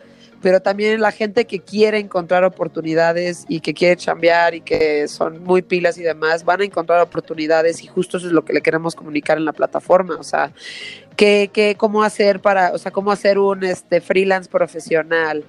pero 0.43 0.61
también 0.61 1.01
la 1.01 1.11
gente 1.11 1.47
que 1.47 1.61
quiere 1.61 1.99
encontrar 1.99 2.45
oportunidades 2.45 3.47
y 3.49 3.61
que 3.61 3.73
quiere 3.73 3.97
chambear 3.97 4.55
y 4.55 4.61
que 4.61 5.09
son 5.09 5.43
muy 5.43 5.63
pilas 5.63 5.97
y 5.97 6.03
demás, 6.03 6.45
van 6.45 6.61
a 6.61 6.65
encontrar 6.65 7.01
oportunidades 7.01 7.83
y 7.83 7.87
justo 7.87 8.19
eso 8.19 8.27
es 8.27 8.33
lo 8.35 8.45
que 8.45 8.53
le 8.53 8.61
queremos 8.61 8.95
comunicar 8.95 9.39
en 9.39 9.47
la 9.47 9.55
plataforma, 9.55 10.17
o 10.17 10.23
sea, 10.23 10.53
que, 11.17 11.51
que 11.53 11.77
cómo 11.77 12.03
hacer 12.03 12.41
para, 12.41 12.73
o 12.73 12.79
sea, 12.79 12.93
cómo 12.93 13.13
hacer 13.13 13.39
un 13.39 13.65
este 13.65 14.01
freelance 14.01 14.49
profesional, 14.51 15.45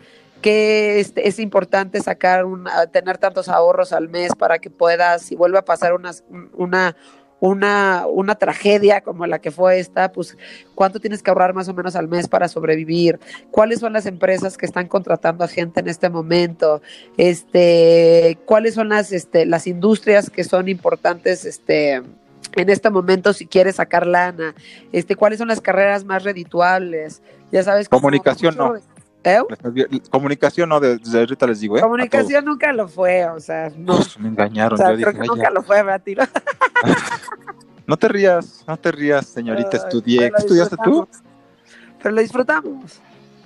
este, 0.46 1.28
es 1.28 1.40
importante 1.40 2.00
sacar 2.02 2.46
un, 2.46 2.68
tener 2.92 3.18
tantos 3.18 3.50
ahorros 3.50 3.92
al 3.94 4.10
mes 4.10 4.32
para 4.38 4.60
que 4.60 4.70
puedas, 4.70 5.24
si 5.24 5.36
vuelve 5.36 5.58
a 5.58 5.66
pasar 5.66 5.94
una, 5.94 6.12
una, 6.54 6.96
una, 7.40 8.06
una 8.08 8.36
tragedia 8.36 9.02
como 9.02 9.26
la 9.26 9.40
que 9.40 9.50
fue 9.50 9.80
esta, 9.80 10.12
pues 10.12 10.38
cuánto 10.76 11.00
tienes 11.00 11.24
que 11.24 11.32
ahorrar 11.32 11.56
más 11.56 11.68
o 11.68 11.74
menos 11.74 11.96
al 11.96 12.08
mes 12.08 12.28
para 12.28 12.48
sobrevivir, 12.48 13.20
cuáles 13.50 13.80
son 13.80 13.94
las 13.94 14.06
empresas 14.06 14.56
que 14.56 14.68
están 14.68 14.88
contratando 14.88 15.44
a 15.44 15.48
gente 15.48 15.80
en 15.80 15.88
este 15.88 16.10
momento, 16.10 16.82
este, 17.18 18.38
cuáles 18.46 18.76
son 18.76 18.90
las, 18.90 19.12
este, 19.12 19.48
las 19.48 19.66
industrias 19.66 20.30
que 20.30 20.44
son 20.44 20.70
importantes, 20.70 21.44
este, 21.44 22.04
en 22.62 22.70
este 22.70 22.90
momento 22.90 23.34
si 23.34 23.46
quieres 23.48 23.76
sacar 23.78 24.06
lana, 24.08 24.54
este, 24.92 25.16
cuáles 25.16 25.40
son 25.40 25.48
las 25.48 25.62
carreras 25.62 26.04
más 26.06 26.24
redituables, 26.24 27.22
ya 27.52 27.64
sabes. 27.64 27.90
como- 27.90 28.02
Comunicación, 28.02 28.56
no. 28.58 28.74
¿Eh? 29.28 29.42
Comunicación, 30.12 30.70
no, 30.70 30.80
de- 30.80 30.98
desde 31.00 31.20
ahorita 31.20 31.48
les 31.48 31.60
digo, 31.60 31.78
¿eh? 31.78 31.82
Comunicación 31.82 32.46
nunca 32.46 32.72
lo 32.74 32.88
fue, 32.88 33.26
o 33.28 33.40
sea, 33.40 33.72
no. 33.76 33.96
Uf, 33.98 34.18
me 34.18 34.30
engañaron. 34.30 34.74
O 34.74 34.78
sea, 34.78 34.92
yo 34.92 34.98
creo 34.98 35.08
dije, 35.12 35.14
que 35.18 35.22
"Ay, 35.24 35.28
nunca 35.28 35.44
ya". 35.44 35.50
lo 35.50 35.64
fue, 35.64 35.82
Betty. 35.84 36.16
¿no? 36.16 36.24
No 37.88 37.98
te 37.98 38.08
rías, 38.08 38.64
no 38.68 38.78
te 38.78 38.92
rías, 38.92 39.28
señorita. 39.28 39.70
Ay, 39.74 39.78
Estudié. 39.78 40.20
pero 40.22 40.36
¿Qué 40.36 40.42
estudiaste 40.42 40.76
tú? 40.84 41.08
Pero 42.02 42.16
lo 42.16 42.22
disfrutamos. 42.22 43.00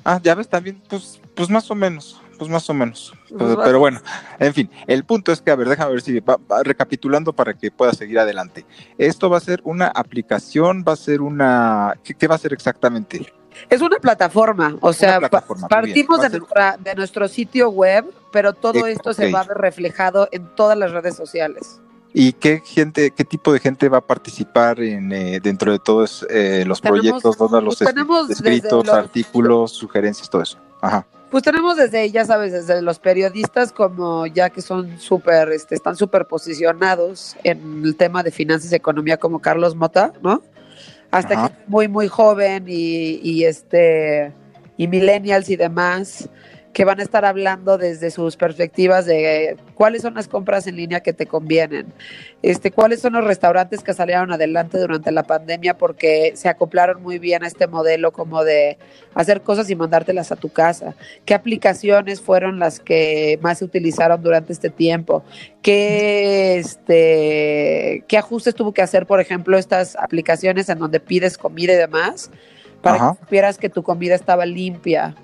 Ah, 0.05 0.17
ya 0.23 0.33
ves, 0.33 0.47
también, 0.47 0.81
pues, 0.89 1.19
pues 1.35 1.49
más 1.49 1.69
o 1.69 1.75
menos, 1.75 2.21
pues 2.39 2.49
más 2.49 2.67
o 2.69 2.73
menos. 2.73 3.13
Pues 3.37 3.55
Pero, 3.63 3.77
bueno, 3.77 4.01
en 4.39 4.53
fin, 4.55 4.71
el 4.87 5.03
punto 5.03 5.31
es 5.31 5.41
que, 5.41 5.51
a 5.51 5.55
ver, 5.55 5.69
déjame 5.69 5.91
ver 5.91 6.01
si 6.01 6.19
va, 6.21 6.37
va 6.51 6.63
recapitulando 6.63 7.33
para 7.33 7.53
que 7.53 7.69
pueda 7.69 7.93
seguir 7.93 8.17
adelante. 8.17 8.65
Esto 8.97 9.29
va 9.29 9.37
a 9.37 9.41
ser 9.41 9.61
una 9.63 9.87
aplicación, 9.87 10.83
va 10.87 10.93
a 10.93 10.95
ser 10.95 11.21
una, 11.21 11.95
¿qué, 12.03 12.15
qué 12.15 12.27
va 12.27 12.35
a 12.35 12.39
ser 12.39 12.53
exactamente? 12.53 13.31
Es 13.69 13.81
una 13.81 13.97
plataforma, 13.97 14.75
o 14.79 14.93
sea, 14.93 15.19
plataforma, 15.19 15.67
partimos 15.67 16.21
de, 16.21 16.29
ser- 16.29 16.39
nuestra, 16.39 16.77
de 16.77 16.95
nuestro 16.95 17.27
sitio 17.27 17.69
web, 17.69 18.05
pero 18.31 18.53
todo 18.53 18.87
Eh, 18.87 18.93
esto 18.93 19.13
se 19.13 19.31
va 19.31 19.41
a 19.41 19.43
ver 19.43 19.57
reflejado 19.57 20.29
en 20.31 20.47
todas 20.55 20.77
las 20.77 20.91
redes 20.91 21.15
sociales. 21.15 21.81
¿Y 22.13 22.33
qué 22.33 22.63
gente, 22.65 23.11
qué 23.11 23.23
tipo 23.23 23.53
de 23.53 23.59
gente 23.59 23.87
va 23.89 23.97
a 23.99 24.01
participar 24.01 24.79
en 24.79 25.11
eh, 25.11 25.39
dentro 25.41 25.71
de 25.71 25.77
todos 25.79 26.25
eh, 26.29 26.63
los 26.65 26.81
Tenemos- 26.81 27.01
proyectos, 27.01 27.37
todos 27.37 27.63
los 27.63 27.81
escritos, 28.31 28.85
los- 28.87 28.95
artículos, 28.95 29.71
sugerencias, 29.73 30.29
todo 30.29 30.41
eso? 30.41 30.57
Ajá. 30.81 31.05
Pues 31.29 31.43
tenemos 31.43 31.77
desde, 31.77 32.09
ya 32.09 32.25
sabes, 32.25 32.51
desde 32.51 32.81
los 32.81 32.97
periodistas 32.97 33.71
como 33.71 34.25
ya 34.25 34.49
que 34.49 34.61
son 34.61 34.99
súper, 34.99 35.51
este, 35.51 35.75
están 35.75 35.95
súper 35.95 36.25
posicionados 36.25 37.35
en 37.43 37.83
el 37.83 37.95
tema 37.95 38.23
de 38.23 38.31
finanzas 38.31 38.71
y 38.71 38.75
economía 38.75 39.17
como 39.17 39.39
Carlos 39.39 39.75
Mota, 39.75 40.11
¿no? 40.23 40.41
Hasta 41.11 41.33
Ajá. 41.35 41.47
gente 41.47 41.63
muy, 41.67 41.87
muy 41.87 42.07
joven 42.07 42.65
y, 42.67 43.19
y 43.21 43.45
este, 43.45 44.33
y 44.77 44.87
millennials 44.87 45.49
y 45.49 45.55
demás, 45.55 46.29
que 46.73 46.85
van 46.85 46.99
a 46.99 47.03
estar 47.03 47.25
hablando 47.25 47.77
desde 47.77 48.11
sus 48.11 48.37
perspectivas 48.37 49.05
de 49.05 49.57
cuáles 49.73 50.03
son 50.03 50.13
las 50.13 50.27
compras 50.27 50.67
en 50.67 50.75
línea 50.75 50.99
que 50.99 51.13
te 51.13 51.25
convienen, 51.25 51.87
este, 52.43 52.71
cuáles 52.71 53.01
son 53.01 53.13
los 53.13 53.23
restaurantes 53.23 53.81
que 53.81 53.93
salieron 53.93 54.31
adelante 54.31 54.77
durante 54.77 55.11
la 55.11 55.23
pandemia 55.23 55.77
porque 55.77 56.33
se 56.35 56.47
acoplaron 56.47 57.01
muy 57.01 57.17
bien 57.17 57.43
a 57.43 57.47
este 57.47 57.67
modelo 57.67 58.11
como 58.11 58.43
de 58.43 58.77
hacer 59.15 59.41
cosas 59.41 59.69
y 59.69 59.75
mandártelas 59.75 60.31
a 60.31 60.35
tu 60.35 60.49
casa, 60.49 60.95
qué 61.25 61.33
aplicaciones 61.33 62.21
fueron 62.21 62.59
las 62.59 62.79
que 62.79 63.39
más 63.41 63.59
se 63.59 63.65
utilizaron 63.65 64.21
durante 64.21 64.53
este 64.53 64.69
tiempo, 64.69 65.23
qué, 65.61 66.57
este, 66.57 68.03
qué 68.07 68.17
ajustes 68.17 68.53
tuvo 68.53 68.73
que 68.73 68.83
hacer, 68.83 69.07
por 69.07 69.19
ejemplo, 69.19 69.57
estas 69.57 69.95
aplicaciones 69.95 70.69
en 70.69 70.77
donde 70.77 70.99
pides 70.99 71.37
comida 71.37 71.73
y 71.73 71.77
demás, 71.77 72.29
para 72.81 72.95
Ajá. 72.95 73.13
que 73.13 73.25
supieras 73.25 73.57
que 73.57 73.69
tu 73.69 73.83
comida 73.83 74.15
estaba 74.15 74.45
limpia. 74.45 75.15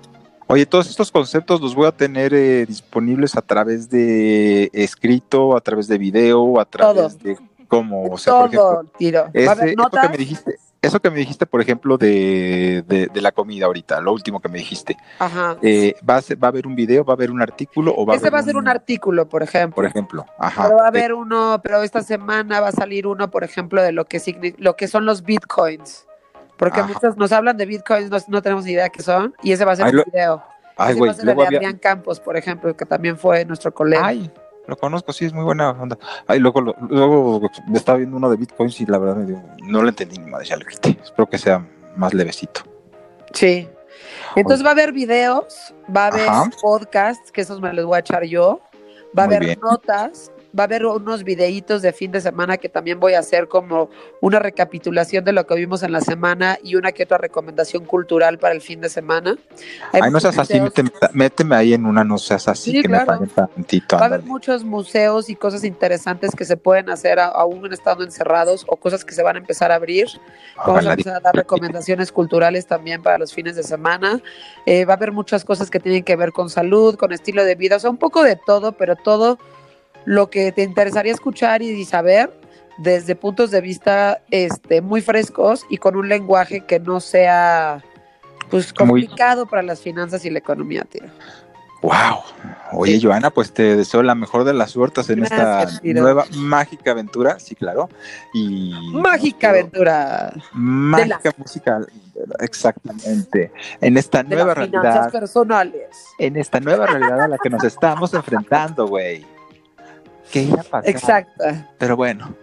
Oye, 0.48 0.64
todos 0.64 0.88
estos 0.88 1.10
conceptos 1.10 1.60
los 1.60 1.74
voy 1.74 1.86
a 1.88 1.92
tener 1.92 2.32
eh, 2.32 2.66
disponibles 2.66 3.36
a 3.36 3.42
través 3.42 3.90
de 3.90 4.70
escrito, 4.72 5.56
a 5.56 5.60
través 5.60 5.88
de 5.88 5.98
video, 5.98 6.60
a 6.60 6.64
través 6.64 7.18
de 7.20 7.36
cómo, 7.66 8.04
o 8.04 8.16
sea, 8.18 8.32
por 8.38 8.50
Todo, 8.52 8.72
ejemplo, 8.72 8.92
tiro. 8.96 9.20
A 9.24 9.30
ese- 9.32 9.74
que 9.74 10.08
me 10.08 10.16
dijiste, 10.16 10.56
eso 10.80 11.00
que 11.00 11.10
me 11.10 11.18
dijiste, 11.18 11.46
por 11.46 11.60
ejemplo, 11.60 11.98
de, 11.98 12.84
de, 12.86 13.08
de 13.08 13.20
la 13.20 13.32
comida 13.32 13.66
ahorita, 13.66 14.00
lo 14.00 14.12
último 14.12 14.38
que 14.38 14.48
me 14.48 14.58
dijiste, 14.58 14.96
Ajá. 15.18 15.56
eh, 15.62 15.94
¿va, 16.08 16.16
a 16.18 16.22
ser- 16.22 16.40
¿va 16.40 16.46
a 16.46 16.50
haber 16.50 16.68
un 16.68 16.76
video, 16.76 17.04
va 17.04 17.14
a 17.14 17.16
haber 17.16 17.32
un 17.32 17.42
artículo 17.42 17.92
o 17.96 18.06
va 18.06 18.12
a 18.12 18.16
Ese 18.16 18.26
haber 18.28 18.34
va 18.34 18.38
a 18.38 18.42
ser 18.44 18.56
un 18.56 18.68
artículo, 18.68 19.28
por 19.28 19.42
ejemplo. 19.42 19.74
por 19.74 19.84
ejemplo? 19.86 20.26
Ajá. 20.38 20.62
Pero 20.64 20.76
va 20.76 20.84
a 20.84 20.88
haber 20.88 21.12
uno, 21.12 21.60
pero 21.60 21.82
esta 21.82 22.02
semana 22.04 22.60
va 22.60 22.68
a 22.68 22.72
salir 22.72 23.08
uno, 23.08 23.32
por 23.32 23.42
ejemplo, 23.42 23.82
de 23.82 23.90
lo 23.90 24.04
que, 24.04 24.54
lo 24.58 24.76
que 24.76 24.86
son 24.86 25.06
los 25.06 25.24
bitcoins. 25.24 26.06
Porque 26.56 26.80
Ajá. 26.80 26.92
muchos 26.92 27.16
nos 27.16 27.32
hablan 27.32 27.56
de 27.56 27.66
bitcoins, 27.66 28.10
no, 28.10 28.18
no 28.28 28.42
tenemos 28.42 28.64
ni 28.64 28.72
idea 28.72 28.88
qué 28.88 29.02
son, 29.02 29.34
y 29.42 29.52
ese 29.52 29.64
va 29.64 29.72
a 29.72 29.76
ser 29.76 29.86
un 29.94 30.02
video. 30.12 30.42
Ay, 30.78 30.94
güey, 30.94 31.12
de 31.14 31.32
Adrián 31.32 31.78
Campos, 31.78 32.20
por 32.20 32.36
ejemplo, 32.36 32.76
que 32.76 32.84
también 32.84 33.16
fue 33.18 33.44
nuestro 33.44 33.72
colega. 33.72 34.06
Ay, 34.06 34.30
lo 34.66 34.76
conozco, 34.76 35.12
sí, 35.12 35.24
es 35.24 35.32
muy 35.32 35.44
buena 35.44 35.70
onda. 35.70 35.98
Ay, 36.26 36.38
luego, 36.38 36.60
lo- 36.60 36.74
luego 36.88 37.40
me 37.68 37.78
estaba 37.78 37.98
viendo 37.98 38.16
uno 38.16 38.28
de 38.30 38.36
bitcoins 38.36 38.80
y 38.80 38.86
la 38.86 38.98
verdad 38.98 39.16
me 39.16 39.24
dio, 39.26 39.42
no 39.62 39.82
lo 39.82 39.88
entendí 39.88 40.18
ni 40.18 40.30
madre, 40.30 40.46
ya 40.46 40.56
lo 40.56 40.64
quité. 40.66 40.98
Espero 41.02 41.28
que 41.28 41.38
sea 41.38 41.66
más 41.96 42.12
levecito. 42.14 42.62
Sí. 43.32 43.68
Entonces 44.34 44.64
va 44.64 44.70
a 44.70 44.72
haber 44.72 44.92
videos, 44.92 45.74
va 45.94 46.04
a 46.04 46.06
haber 46.08 46.28
Ajá. 46.28 46.50
podcasts, 46.60 47.32
que 47.32 47.40
esos 47.40 47.60
me 47.60 47.72
los 47.72 47.86
voy 47.86 47.96
a 47.96 48.00
echar 48.00 48.24
yo, 48.24 48.60
va 49.18 49.24
a 49.24 49.26
Muy 49.26 49.36
haber 49.36 49.46
bien. 49.48 49.60
notas, 49.62 50.30
va 50.58 50.64
a 50.64 50.66
haber 50.66 50.86
unos 50.86 51.24
videitos 51.24 51.82
de 51.82 51.92
fin 51.92 52.10
de 52.12 52.20
semana 52.20 52.56
que 52.56 52.68
también 52.68 52.98
voy 52.98 53.14
a 53.14 53.18
hacer 53.18 53.48
como 53.48 53.90
una 54.20 54.38
recapitulación 54.38 55.24
de 55.24 55.32
lo 55.32 55.46
que 55.46 55.54
vimos 55.54 55.82
en 55.82 55.92
la 55.92 56.00
semana 56.00 56.58
y 56.62 56.76
una 56.76 56.92
que 56.92 57.02
otra 57.02 57.18
recomendación 57.18 57.84
cultural 57.84 58.38
para 58.38 58.54
el 58.54 58.60
fin 58.60 58.80
de 58.80 58.88
semana. 58.88 59.36
Hay 59.92 60.00
Ay, 60.04 60.10
no 60.10 60.20
seas 60.20 60.38
así, 60.38 60.60
méteme, 60.60 60.90
méteme 61.12 61.56
ahí 61.56 61.74
en 61.74 61.86
una, 61.86 62.04
no 62.04 62.18
seas 62.18 62.48
así, 62.48 62.72
Sí, 62.72 62.82
que 62.82 62.88
claro. 62.88 63.20
me 63.20 63.26
paguen 63.26 63.50
tantito. 63.54 63.96
Va 63.96 64.02
a 64.02 64.06
haber 64.06 64.22
muchos 64.22 64.64
museos 64.64 65.28
y 65.28 65.36
cosas 65.36 65.64
interesantes 65.64 66.34
que 66.34 66.44
se 66.44 66.56
pueden 66.56 66.90
hacer 66.90 67.20
aún 67.20 67.72
estando 67.72 68.04
encerrados 68.04 68.64
o 68.68 68.76
cosas 68.76 69.04
que 69.04 69.14
se 69.14 69.22
van 69.22 69.36
a 69.36 69.38
empezar 69.38 69.72
a 69.72 69.76
abrir. 69.76 70.08
Vamos 70.56 70.86
a 70.86 70.90
empezar 70.92 71.16
a 71.16 71.20
dar 71.20 71.34
recomendaciones 71.34 72.12
culturales 72.12 72.66
también 72.66 73.02
para 73.02 73.18
los 73.18 73.32
fines 73.32 73.56
de 73.56 73.62
semana. 73.62 74.20
Eh, 74.64 74.84
va 74.84 74.94
a 74.94 74.96
haber 74.96 75.12
muchas 75.12 75.44
cosas 75.44 75.70
que 75.70 75.80
tienen 75.80 76.04
que 76.04 76.16
ver 76.16 76.32
con 76.32 76.50
salud, 76.50 76.96
con 76.96 77.12
estilo 77.12 77.44
de 77.44 77.54
vida, 77.54 77.76
o 77.76 77.78
sea, 77.78 77.90
un 77.90 77.98
poco 77.98 78.22
de 78.22 78.36
todo, 78.36 78.72
pero 78.72 78.96
todo 78.96 79.38
lo 80.06 80.30
que 80.30 80.50
te 80.52 80.62
interesaría 80.62 81.12
escuchar 81.12 81.60
y 81.60 81.84
saber 81.84 82.32
desde 82.78 83.14
puntos 83.14 83.50
de 83.50 83.60
vista 83.60 84.22
este, 84.30 84.80
muy 84.80 85.02
frescos 85.02 85.66
y 85.68 85.76
con 85.76 85.96
un 85.96 86.08
lenguaje 86.08 86.60
que 86.64 86.80
no 86.80 87.00
sea 87.00 87.82
pues 88.50 88.72
Muy- 88.80 89.02
complicado 89.02 89.46
para 89.46 89.62
las 89.62 89.80
finanzas 89.80 90.24
y 90.24 90.30
la 90.30 90.38
economía, 90.38 90.84
tío. 90.84 91.02
Wow. 91.82 91.92
Oye, 92.72 92.98
Joana, 93.00 93.30
pues 93.30 93.52
te 93.52 93.76
deseo 93.76 94.02
la 94.02 94.14
mejor 94.14 94.44
de 94.44 94.54
las 94.54 94.70
suertes 94.72 95.08
en 95.10 95.20
Gracias, 95.20 95.68
esta 95.70 95.80
Tiro. 95.82 96.02
nueva 96.02 96.24
mágica 96.34 96.90
aventura, 96.92 97.38
sí, 97.38 97.54
claro. 97.54 97.88
Y 98.32 98.72
Mágica 98.92 99.50
aventura 99.50 100.32
Mágica 100.52 101.32
musical, 101.36 101.86
exactamente. 102.40 103.52
En 103.80 103.96
esta 103.96 104.22
de 104.22 104.34
nueva 104.34 104.48
las 104.48 104.56
realidad, 104.56 105.12
personales. 105.12 105.88
en 106.18 106.36
esta 106.36 106.60
nueva 106.60 106.86
realidad 106.86 107.22
a 107.22 107.28
la 107.28 107.38
que 107.38 107.50
nos 107.50 107.62
estamos 107.62 108.14
enfrentando, 108.14 108.86
güey. 108.88 109.24
¿Qué 110.30 110.42
iba 110.42 110.60
a 110.60 110.64
pasar? 110.64 110.88
Exacto. 110.90 111.44
Pero 111.78 111.96
bueno, 111.96 112.34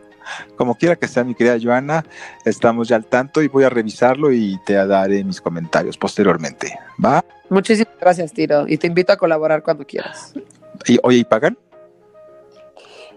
como 0.56 0.75
quiera 0.75 0.96
que 0.96 1.08
sea, 1.08 1.24
mi 1.24 1.36
querida 1.36 1.58
Joana, 1.62 2.06
estamos 2.46 2.88
ya 2.88 2.96
al 2.96 3.06
tanto 3.06 3.42
y 3.42 3.48
voy 3.48 3.63
a 3.63 3.70
revisarlo 3.70 4.32
y 4.32 4.60
te 4.66 4.74
daré 4.74 5.24
mis 5.24 5.42
comentarios 5.42 5.98
posteriormente. 5.98 6.78
¿Va? 7.04 7.24
Muchísimas 7.50 7.94
gracias, 8.00 8.34
Tiro. 8.34 8.66
Y 8.68 8.78
te 8.78 8.88
invito 8.88 9.13
a 9.13 9.18
colaborar 9.18 9.63
cuando 9.63 9.86
quieras. 9.86 10.34
Y, 10.86 11.00
oye, 11.04 11.20
¿y 11.20 11.24
pagan? 11.24 11.58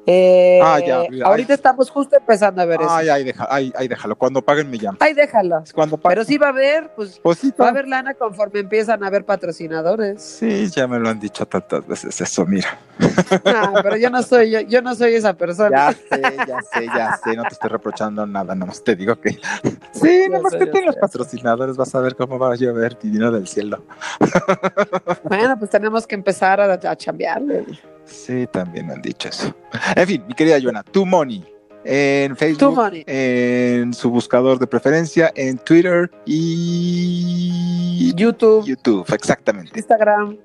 Eh, 0.06 0.60
Ah, 0.62 0.78
ya, 0.78 0.98
ahorita 1.25 1.52
ay. 1.52 1.56
estamos 1.56 1.90
justo 1.90 2.16
empezando 2.16 2.62
a 2.62 2.64
ver 2.64 2.80
eso. 2.80 2.90
Ay, 2.90 3.08
ay, 3.08 3.25
deja, 3.25 3.46
ay, 3.50 3.72
ay, 3.76 3.88
déjalo. 3.88 4.16
Cuando 4.16 4.40
paguen 4.40 4.70
me 4.70 4.78
llaman. 4.78 4.98
Ay, 5.00 5.14
déjalo. 5.14 5.64
Cuando. 5.75 5.96
Pero 5.96 6.22
sí 6.25 6.38
va 6.38 6.46
a 6.46 6.50
haber, 6.50 6.90
pues 6.94 7.18
Pues 7.22 7.38
sí, 7.38 7.52
va 7.60 7.66
a 7.66 7.68
haber 7.70 7.88
lana 7.88 8.14
conforme 8.14 8.60
empiezan 8.60 9.02
a 9.02 9.08
haber 9.08 9.25
patrocinadores. 9.25 10.22
Sí, 10.22 10.68
ya 10.70 10.86
me 10.86 10.98
lo 11.00 11.08
han 11.08 11.18
dicho 11.18 11.44
tantas 11.46 11.86
veces 11.86 12.20
eso, 12.20 12.46
mira. 12.46 12.78
Ah, 13.44 13.80
pero 13.82 13.96
yo 13.96 14.08
no 14.10 14.22
soy, 14.22 14.50
yo, 14.50 14.60
yo 14.60 14.80
no 14.82 14.94
soy 14.94 15.14
esa 15.14 15.34
persona. 15.34 15.90
Ya 15.90 15.92
sé, 15.92 16.22
ya 16.46 16.62
sé, 16.62 16.86
ya 16.86 17.16
sé, 17.22 17.36
no 17.36 17.42
te 17.42 17.48
estoy 17.54 17.70
reprochando 17.70 18.25
nada, 18.26 18.54
nada 18.54 18.66
más 18.66 18.82
te 18.84 18.94
digo 18.96 19.20
que 19.20 19.30
sí, 19.92 20.20
Ya 20.22 20.28
nada 20.28 20.42
más 20.42 20.52
sé, 20.52 20.58
que 20.60 20.66
tengas 20.66 20.94
sé. 20.94 21.00
patrocinadores, 21.00 21.76
vas 21.76 21.94
a 21.94 22.00
ver 22.00 22.14
cómo 22.16 22.38
va 22.38 22.52
a 22.52 22.56
llover 22.56 22.96
dinero 22.98 23.30
del 23.32 23.46
cielo. 23.48 23.82
Bueno, 25.25 25.58
pues 25.58 25.70
tenemos 25.70 26.06
que 26.06 26.14
empezar 26.14 26.60
a, 26.60 26.72
a 26.75 26.96
chambearle. 26.96 27.64
Sí, 28.06 28.46
también 28.50 28.86
me 28.86 28.94
han 28.94 29.02
dicho 29.02 29.28
eso. 29.28 29.54
En 29.94 30.06
fin, 30.06 30.25
mi 30.26 30.34
querida 30.34 30.58
Joana, 30.60 30.82
Tu 30.82 31.04
Money 31.04 31.56
en 31.88 32.36
Facebook, 32.36 32.75
money. 32.75 33.04
en 33.06 33.94
su 33.94 34.10
buscador 34.10 34.58
de 34.58 34.66
preferencia, 34.66 35.30
en 35.36 35.56
Twitter 35.58 36.10
y 36.25 38.12
YouTube, 38.16 38.66
YouTube, 38.66 39.06
exactamente. 39.14 39.78
Instagram. 39.78 40.36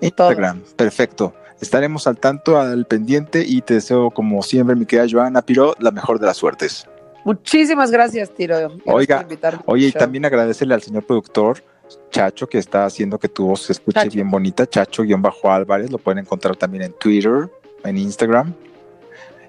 Instagram, 0.00 0.62
perfecto. 0.76 1.34
Estaremos 1.60 2.06
al 2.06 2.18
tanto, 2.18 2.58
al 2.58 2.86
pendiente 2.86 3.44
y 3.46 3.62
te 3.62 3.74
deseo, 3.74 4.10
como 4.10 4.42
siempre, 4.42 4.76
mi 4.76 4.86
querida 4.86 5.06
Joana 5.10 5.42
Piro, 5.42 5.74
la 5.78 5.90
mejor 5.90 6.18
de 6.18 6.26
las 6.26 6.36
suertes. 6.36 6.86
Muchísimas 7.24 7.90
gracias, 7.90 8.30
Tiro. 8.34 8.56
Oiga, 8.86 9.26
Oye, 9.66 9.88
y 9.88 9.92
también 9.92 10.24
agradecerle 10.24 10.74
al 10.74 10.82
señor 10.82 11.06
productor 11.06 11.62
Chacho 12.10 12.46
que 12.48 12.58
está 12.58 12.84
haciendo 12.84 13.18
que 13.18 13.28
tu 13.28 13.46
voz 13.46 13.62
se 13.62 13.72
escuche 13.72 14.00
Chacho. 14.00 14.10
bien 14.14 14.30
bonita. 14.30 14.66
Chacho-Álvarez, 14.66 15.90
lo 15.90 15.98
pueden 15.98 16.18
encontrar 16.18 16.56
también 16.56 16.84
en 16.84 16.92
Twitter, 16.92 17.50
en 17.84 17.98
Instagram. 17.98 18.54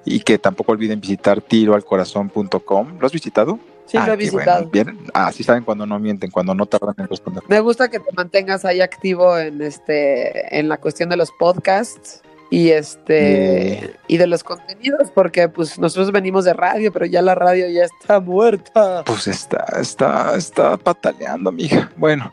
Y 0.06 0.20
que 0.22 0.38
tampoco 0.40 0.72
olviden 0.72 1.00
visitar 1.00 1.42
tiroalcorazón.com. 1.42 2.98
¿Lo 3.00 3.06
has 3.06 3.12
visitado? 3.14 3.60
Sí, 3.86 3.98
Ah, 3.98 4.08
lo 4.08 4.14
he 4.14 4.18
qué 4.18 4.24
visitado. 4.24 4.68
bueno. 4.70 4.92
Bien. 4.94 5.08
Ah, 5.14 5.32
sí 5.32 5.44
saben 5.44 5.64
cuando 5.64 5.86
no 5.86 6.00
mienten, 6.00 6.32
cuando 6.32 6.56
no 6.56 6.66
tardan 6.66 6.96
en 6.98 7.08
responder. 7.08 7.44
Me 7.48 7.60
gusta 7.60 7.90
que 7.90 8.00
te 8.00 8.12
mantengas 8.16 8.64
ahí 8.66 8.82
activo 8.82 9.38
en 9.38 9.62
este, 9.62 10.58
en 10.58 10.70
la 10.70 10.78
cuestión 10.78 11.10
de 11.10 11.18
los 11.18 11.30
podcasts 11.38 12.22
y 12.52 12.70
este 12.72 13.96
y 14.08 14.18
de 14.18 14.28
los 14.28 14.44
contenidos, 14.44 15.10
porque 15.16 15.48
pues 15.48 15.80
nosotros 15.80 16.12
venimos 16.12 16.44
de 16.46 16.54
radio, 16.54 16.92
pero 16.92 17.06
ya 17.06 17.22
la 17.22 17.34
radio 17.34 17.68
ya 17.70 17.86
está 17.86 18.20
muerta. 18.20 19.04
Pues 19.06 19.26
está, 19.28 19.66
está, 19.80 20.36
está 20.36 20.76
pataleando, 20.78 21.52
mija. 21.52 21.90
Bueno, 21.96 22.32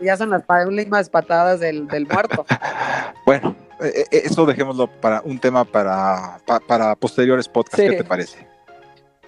ya 0.00 0.16
son 0.16 0.30
las 0.30 0.42
últimas 0.66 1.08
patadas 1.08 1.60
del, 1.60 1.86
del 1.86 2.06
muerto. 2.06 2.44
bueno, 3.24 3.54
eh, 3.80 4.04
eh, 4.10 4.22
eso 4.24 4.44
dejémoslo 4.44 4.88
para 5.00 5.22
un 5.24 5.38
tema 5.38 5.64
para, 5.64 6.38
pa- 6.44 6.60
para 6.60 6.96
posteriores 6.96 7.48
podcasts. 7.48 7.82
Sí. 7.82 7.88
¿Qué 7.90 7.96
te 7.96 8.04
parece? 8.04 8.46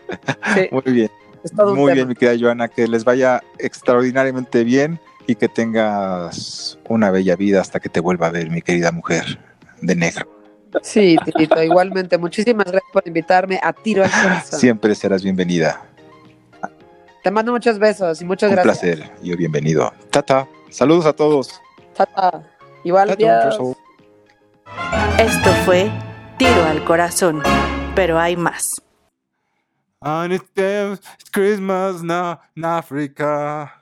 Sí, 0.54 0.68
Muy 0.72 0.82
bien. 0.92 1.10
Muy 1.52 1.74
tema. 1.76 1.92
bien, 1.92 2.08
mi 2.08 2.14
querida 2.14 2.36
Joana, 2.48 2.66
que 2.68 2.88
les 2.88 3.04
vaya 3.04 3.42
extraordinariamente 3.58 4.64
bien 4.64 4.98
y 5.26 5.34
que 5.36 5.48
tengas 5.48 6.78
una 6.88 7.10
bella 7.10 7.36
vida 7.36 7.60
hasta 7.60 7.78
que 7.78 7.88
te 7.88 8.00
vuelva 8.00 8.26
a 8.26 8.30
ver, 8.30 8.50
mi 8.50 8.60
querida 8.62 8.90
mujer 8.90 9.38
de 9.80 9.94
negro. 9.94 10.26
Sí, 10.82 11.16
Tirito, 11.24 11.62
igualmente. 11.62 12.18
Muchísimas 12.18 12.66
gracias 12.66 12.92
por 12.92 13.06
invitarme 13.06 13.58
a 13.62 13.72
tiro 13.72 14.04
al 14.04 14.10
corazón. 14.10 14.58
Siempre 14.60 14.94
serás 14.94 15.22
bienvenida. 15.22 15.82
Te 17.22 17.30
mando 17.30 17.52
muchos 17.52 17.78
besos 17.78 18.20
y 18.20 18.24
muchas 18.24 18.50
Un 18.50 18.56
gracias. 18.56 18.78
placer. 18.78 19.10
Yo 19.22 19.36
bienvenido. 19.36 19.92
Tata. 20.10 20.46
Saludos 20.70 21.06
a 21.06 21.12
todos. 21.12 21.60
Tata. 21.96 22.42
Igual, 22.84 23.08
Tata, 23.08 23.40
adiós. 23.48 23.58
un. 23.58 23.76
Esto 25.18 25.50
fue 25.64 25.90
Tiro 26.38 26.64
al 26.64 26.84
Corazón, 26.84 27.42
pero 27.94 28.18
hay 28.18 28.36
más. 28.36 28.80
And 30.00 30.32
it's 30.32 31.30
Christmas 31.32 32.02
now 32.02 32.38
in 32.54 32.64
Africa. 32.64 33.77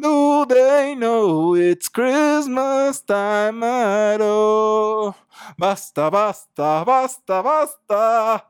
Do 0.00 0.46
they 0.46 0.94
know 0.94 1.54
it's 1.54 1.88
Christmas 1.88 3.00
time 3.00 3.62
at 3.62 4.20
all? 4.22 5.16
Basta, 5.58 6.10
basta, 6.10 6.82
basta, 6.86 7.42
basta. 7.42 8.42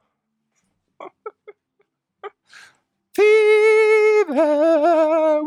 Fever, 3.14 5.42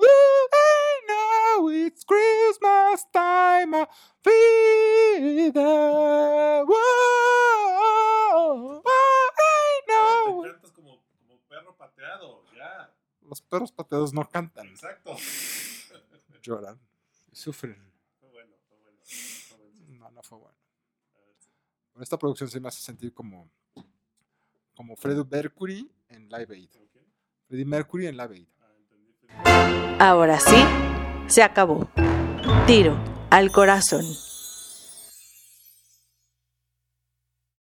do 0.00 0.48
they 0.52 0.92
know 1.08 1.68
it's 1.70 2.04
Christmas 2.04 3.04
time? 3.12 3.72
Fever, 4.24 5.29
perros 13.50 13.72
pateados 13.72 14.14
no 14.14 14.28
cantan, 14.28 14.68
Exacto. 14.68 15.16
lloran 16.42 16.80
y 17.30 17.36
sufren. 17.36 17.76
Fue 18.18 18.28
bueno, 18.30 18.54
fue 18.66 18.78
bueno. 18.78 18.98
Fue 19.04 19.58
bueno. 19.58 19.98
No, 19.98 20.10
no 20.10 20.22
fue 20.22 20.38
bueno. 20.38 20.56
Pero 21.92 22.02
esta 22.02 22.18
producción 22.18 22.48
se 22.48 22.60
me 22.60 22.68
hace 22.68 22.80
sentir 22.80 23.12
como, 23.12 23.50
como 24.74 24.96
Freddie 24.96 25.24
Mercury 25.30 25.90
en 26.08 26.28
Live 26.28 26.54
Aid. 26.54 26.70
Ok. 26.76 26.96
Freddie 27.46 27.64
Mercury 27.66 28.06
en 28.06 28.16
Live 28.16 28.34
Aid. 28.36 28.48
Ah. 29.44 29.96
Ahora 29.98 30.40
sí, 30.40 30.56
se 31.26 31.42
acabó. 31.42 31.90
Tiro 32.66 32.96
al 33.30 33.52
Corazón. 33.52 34.04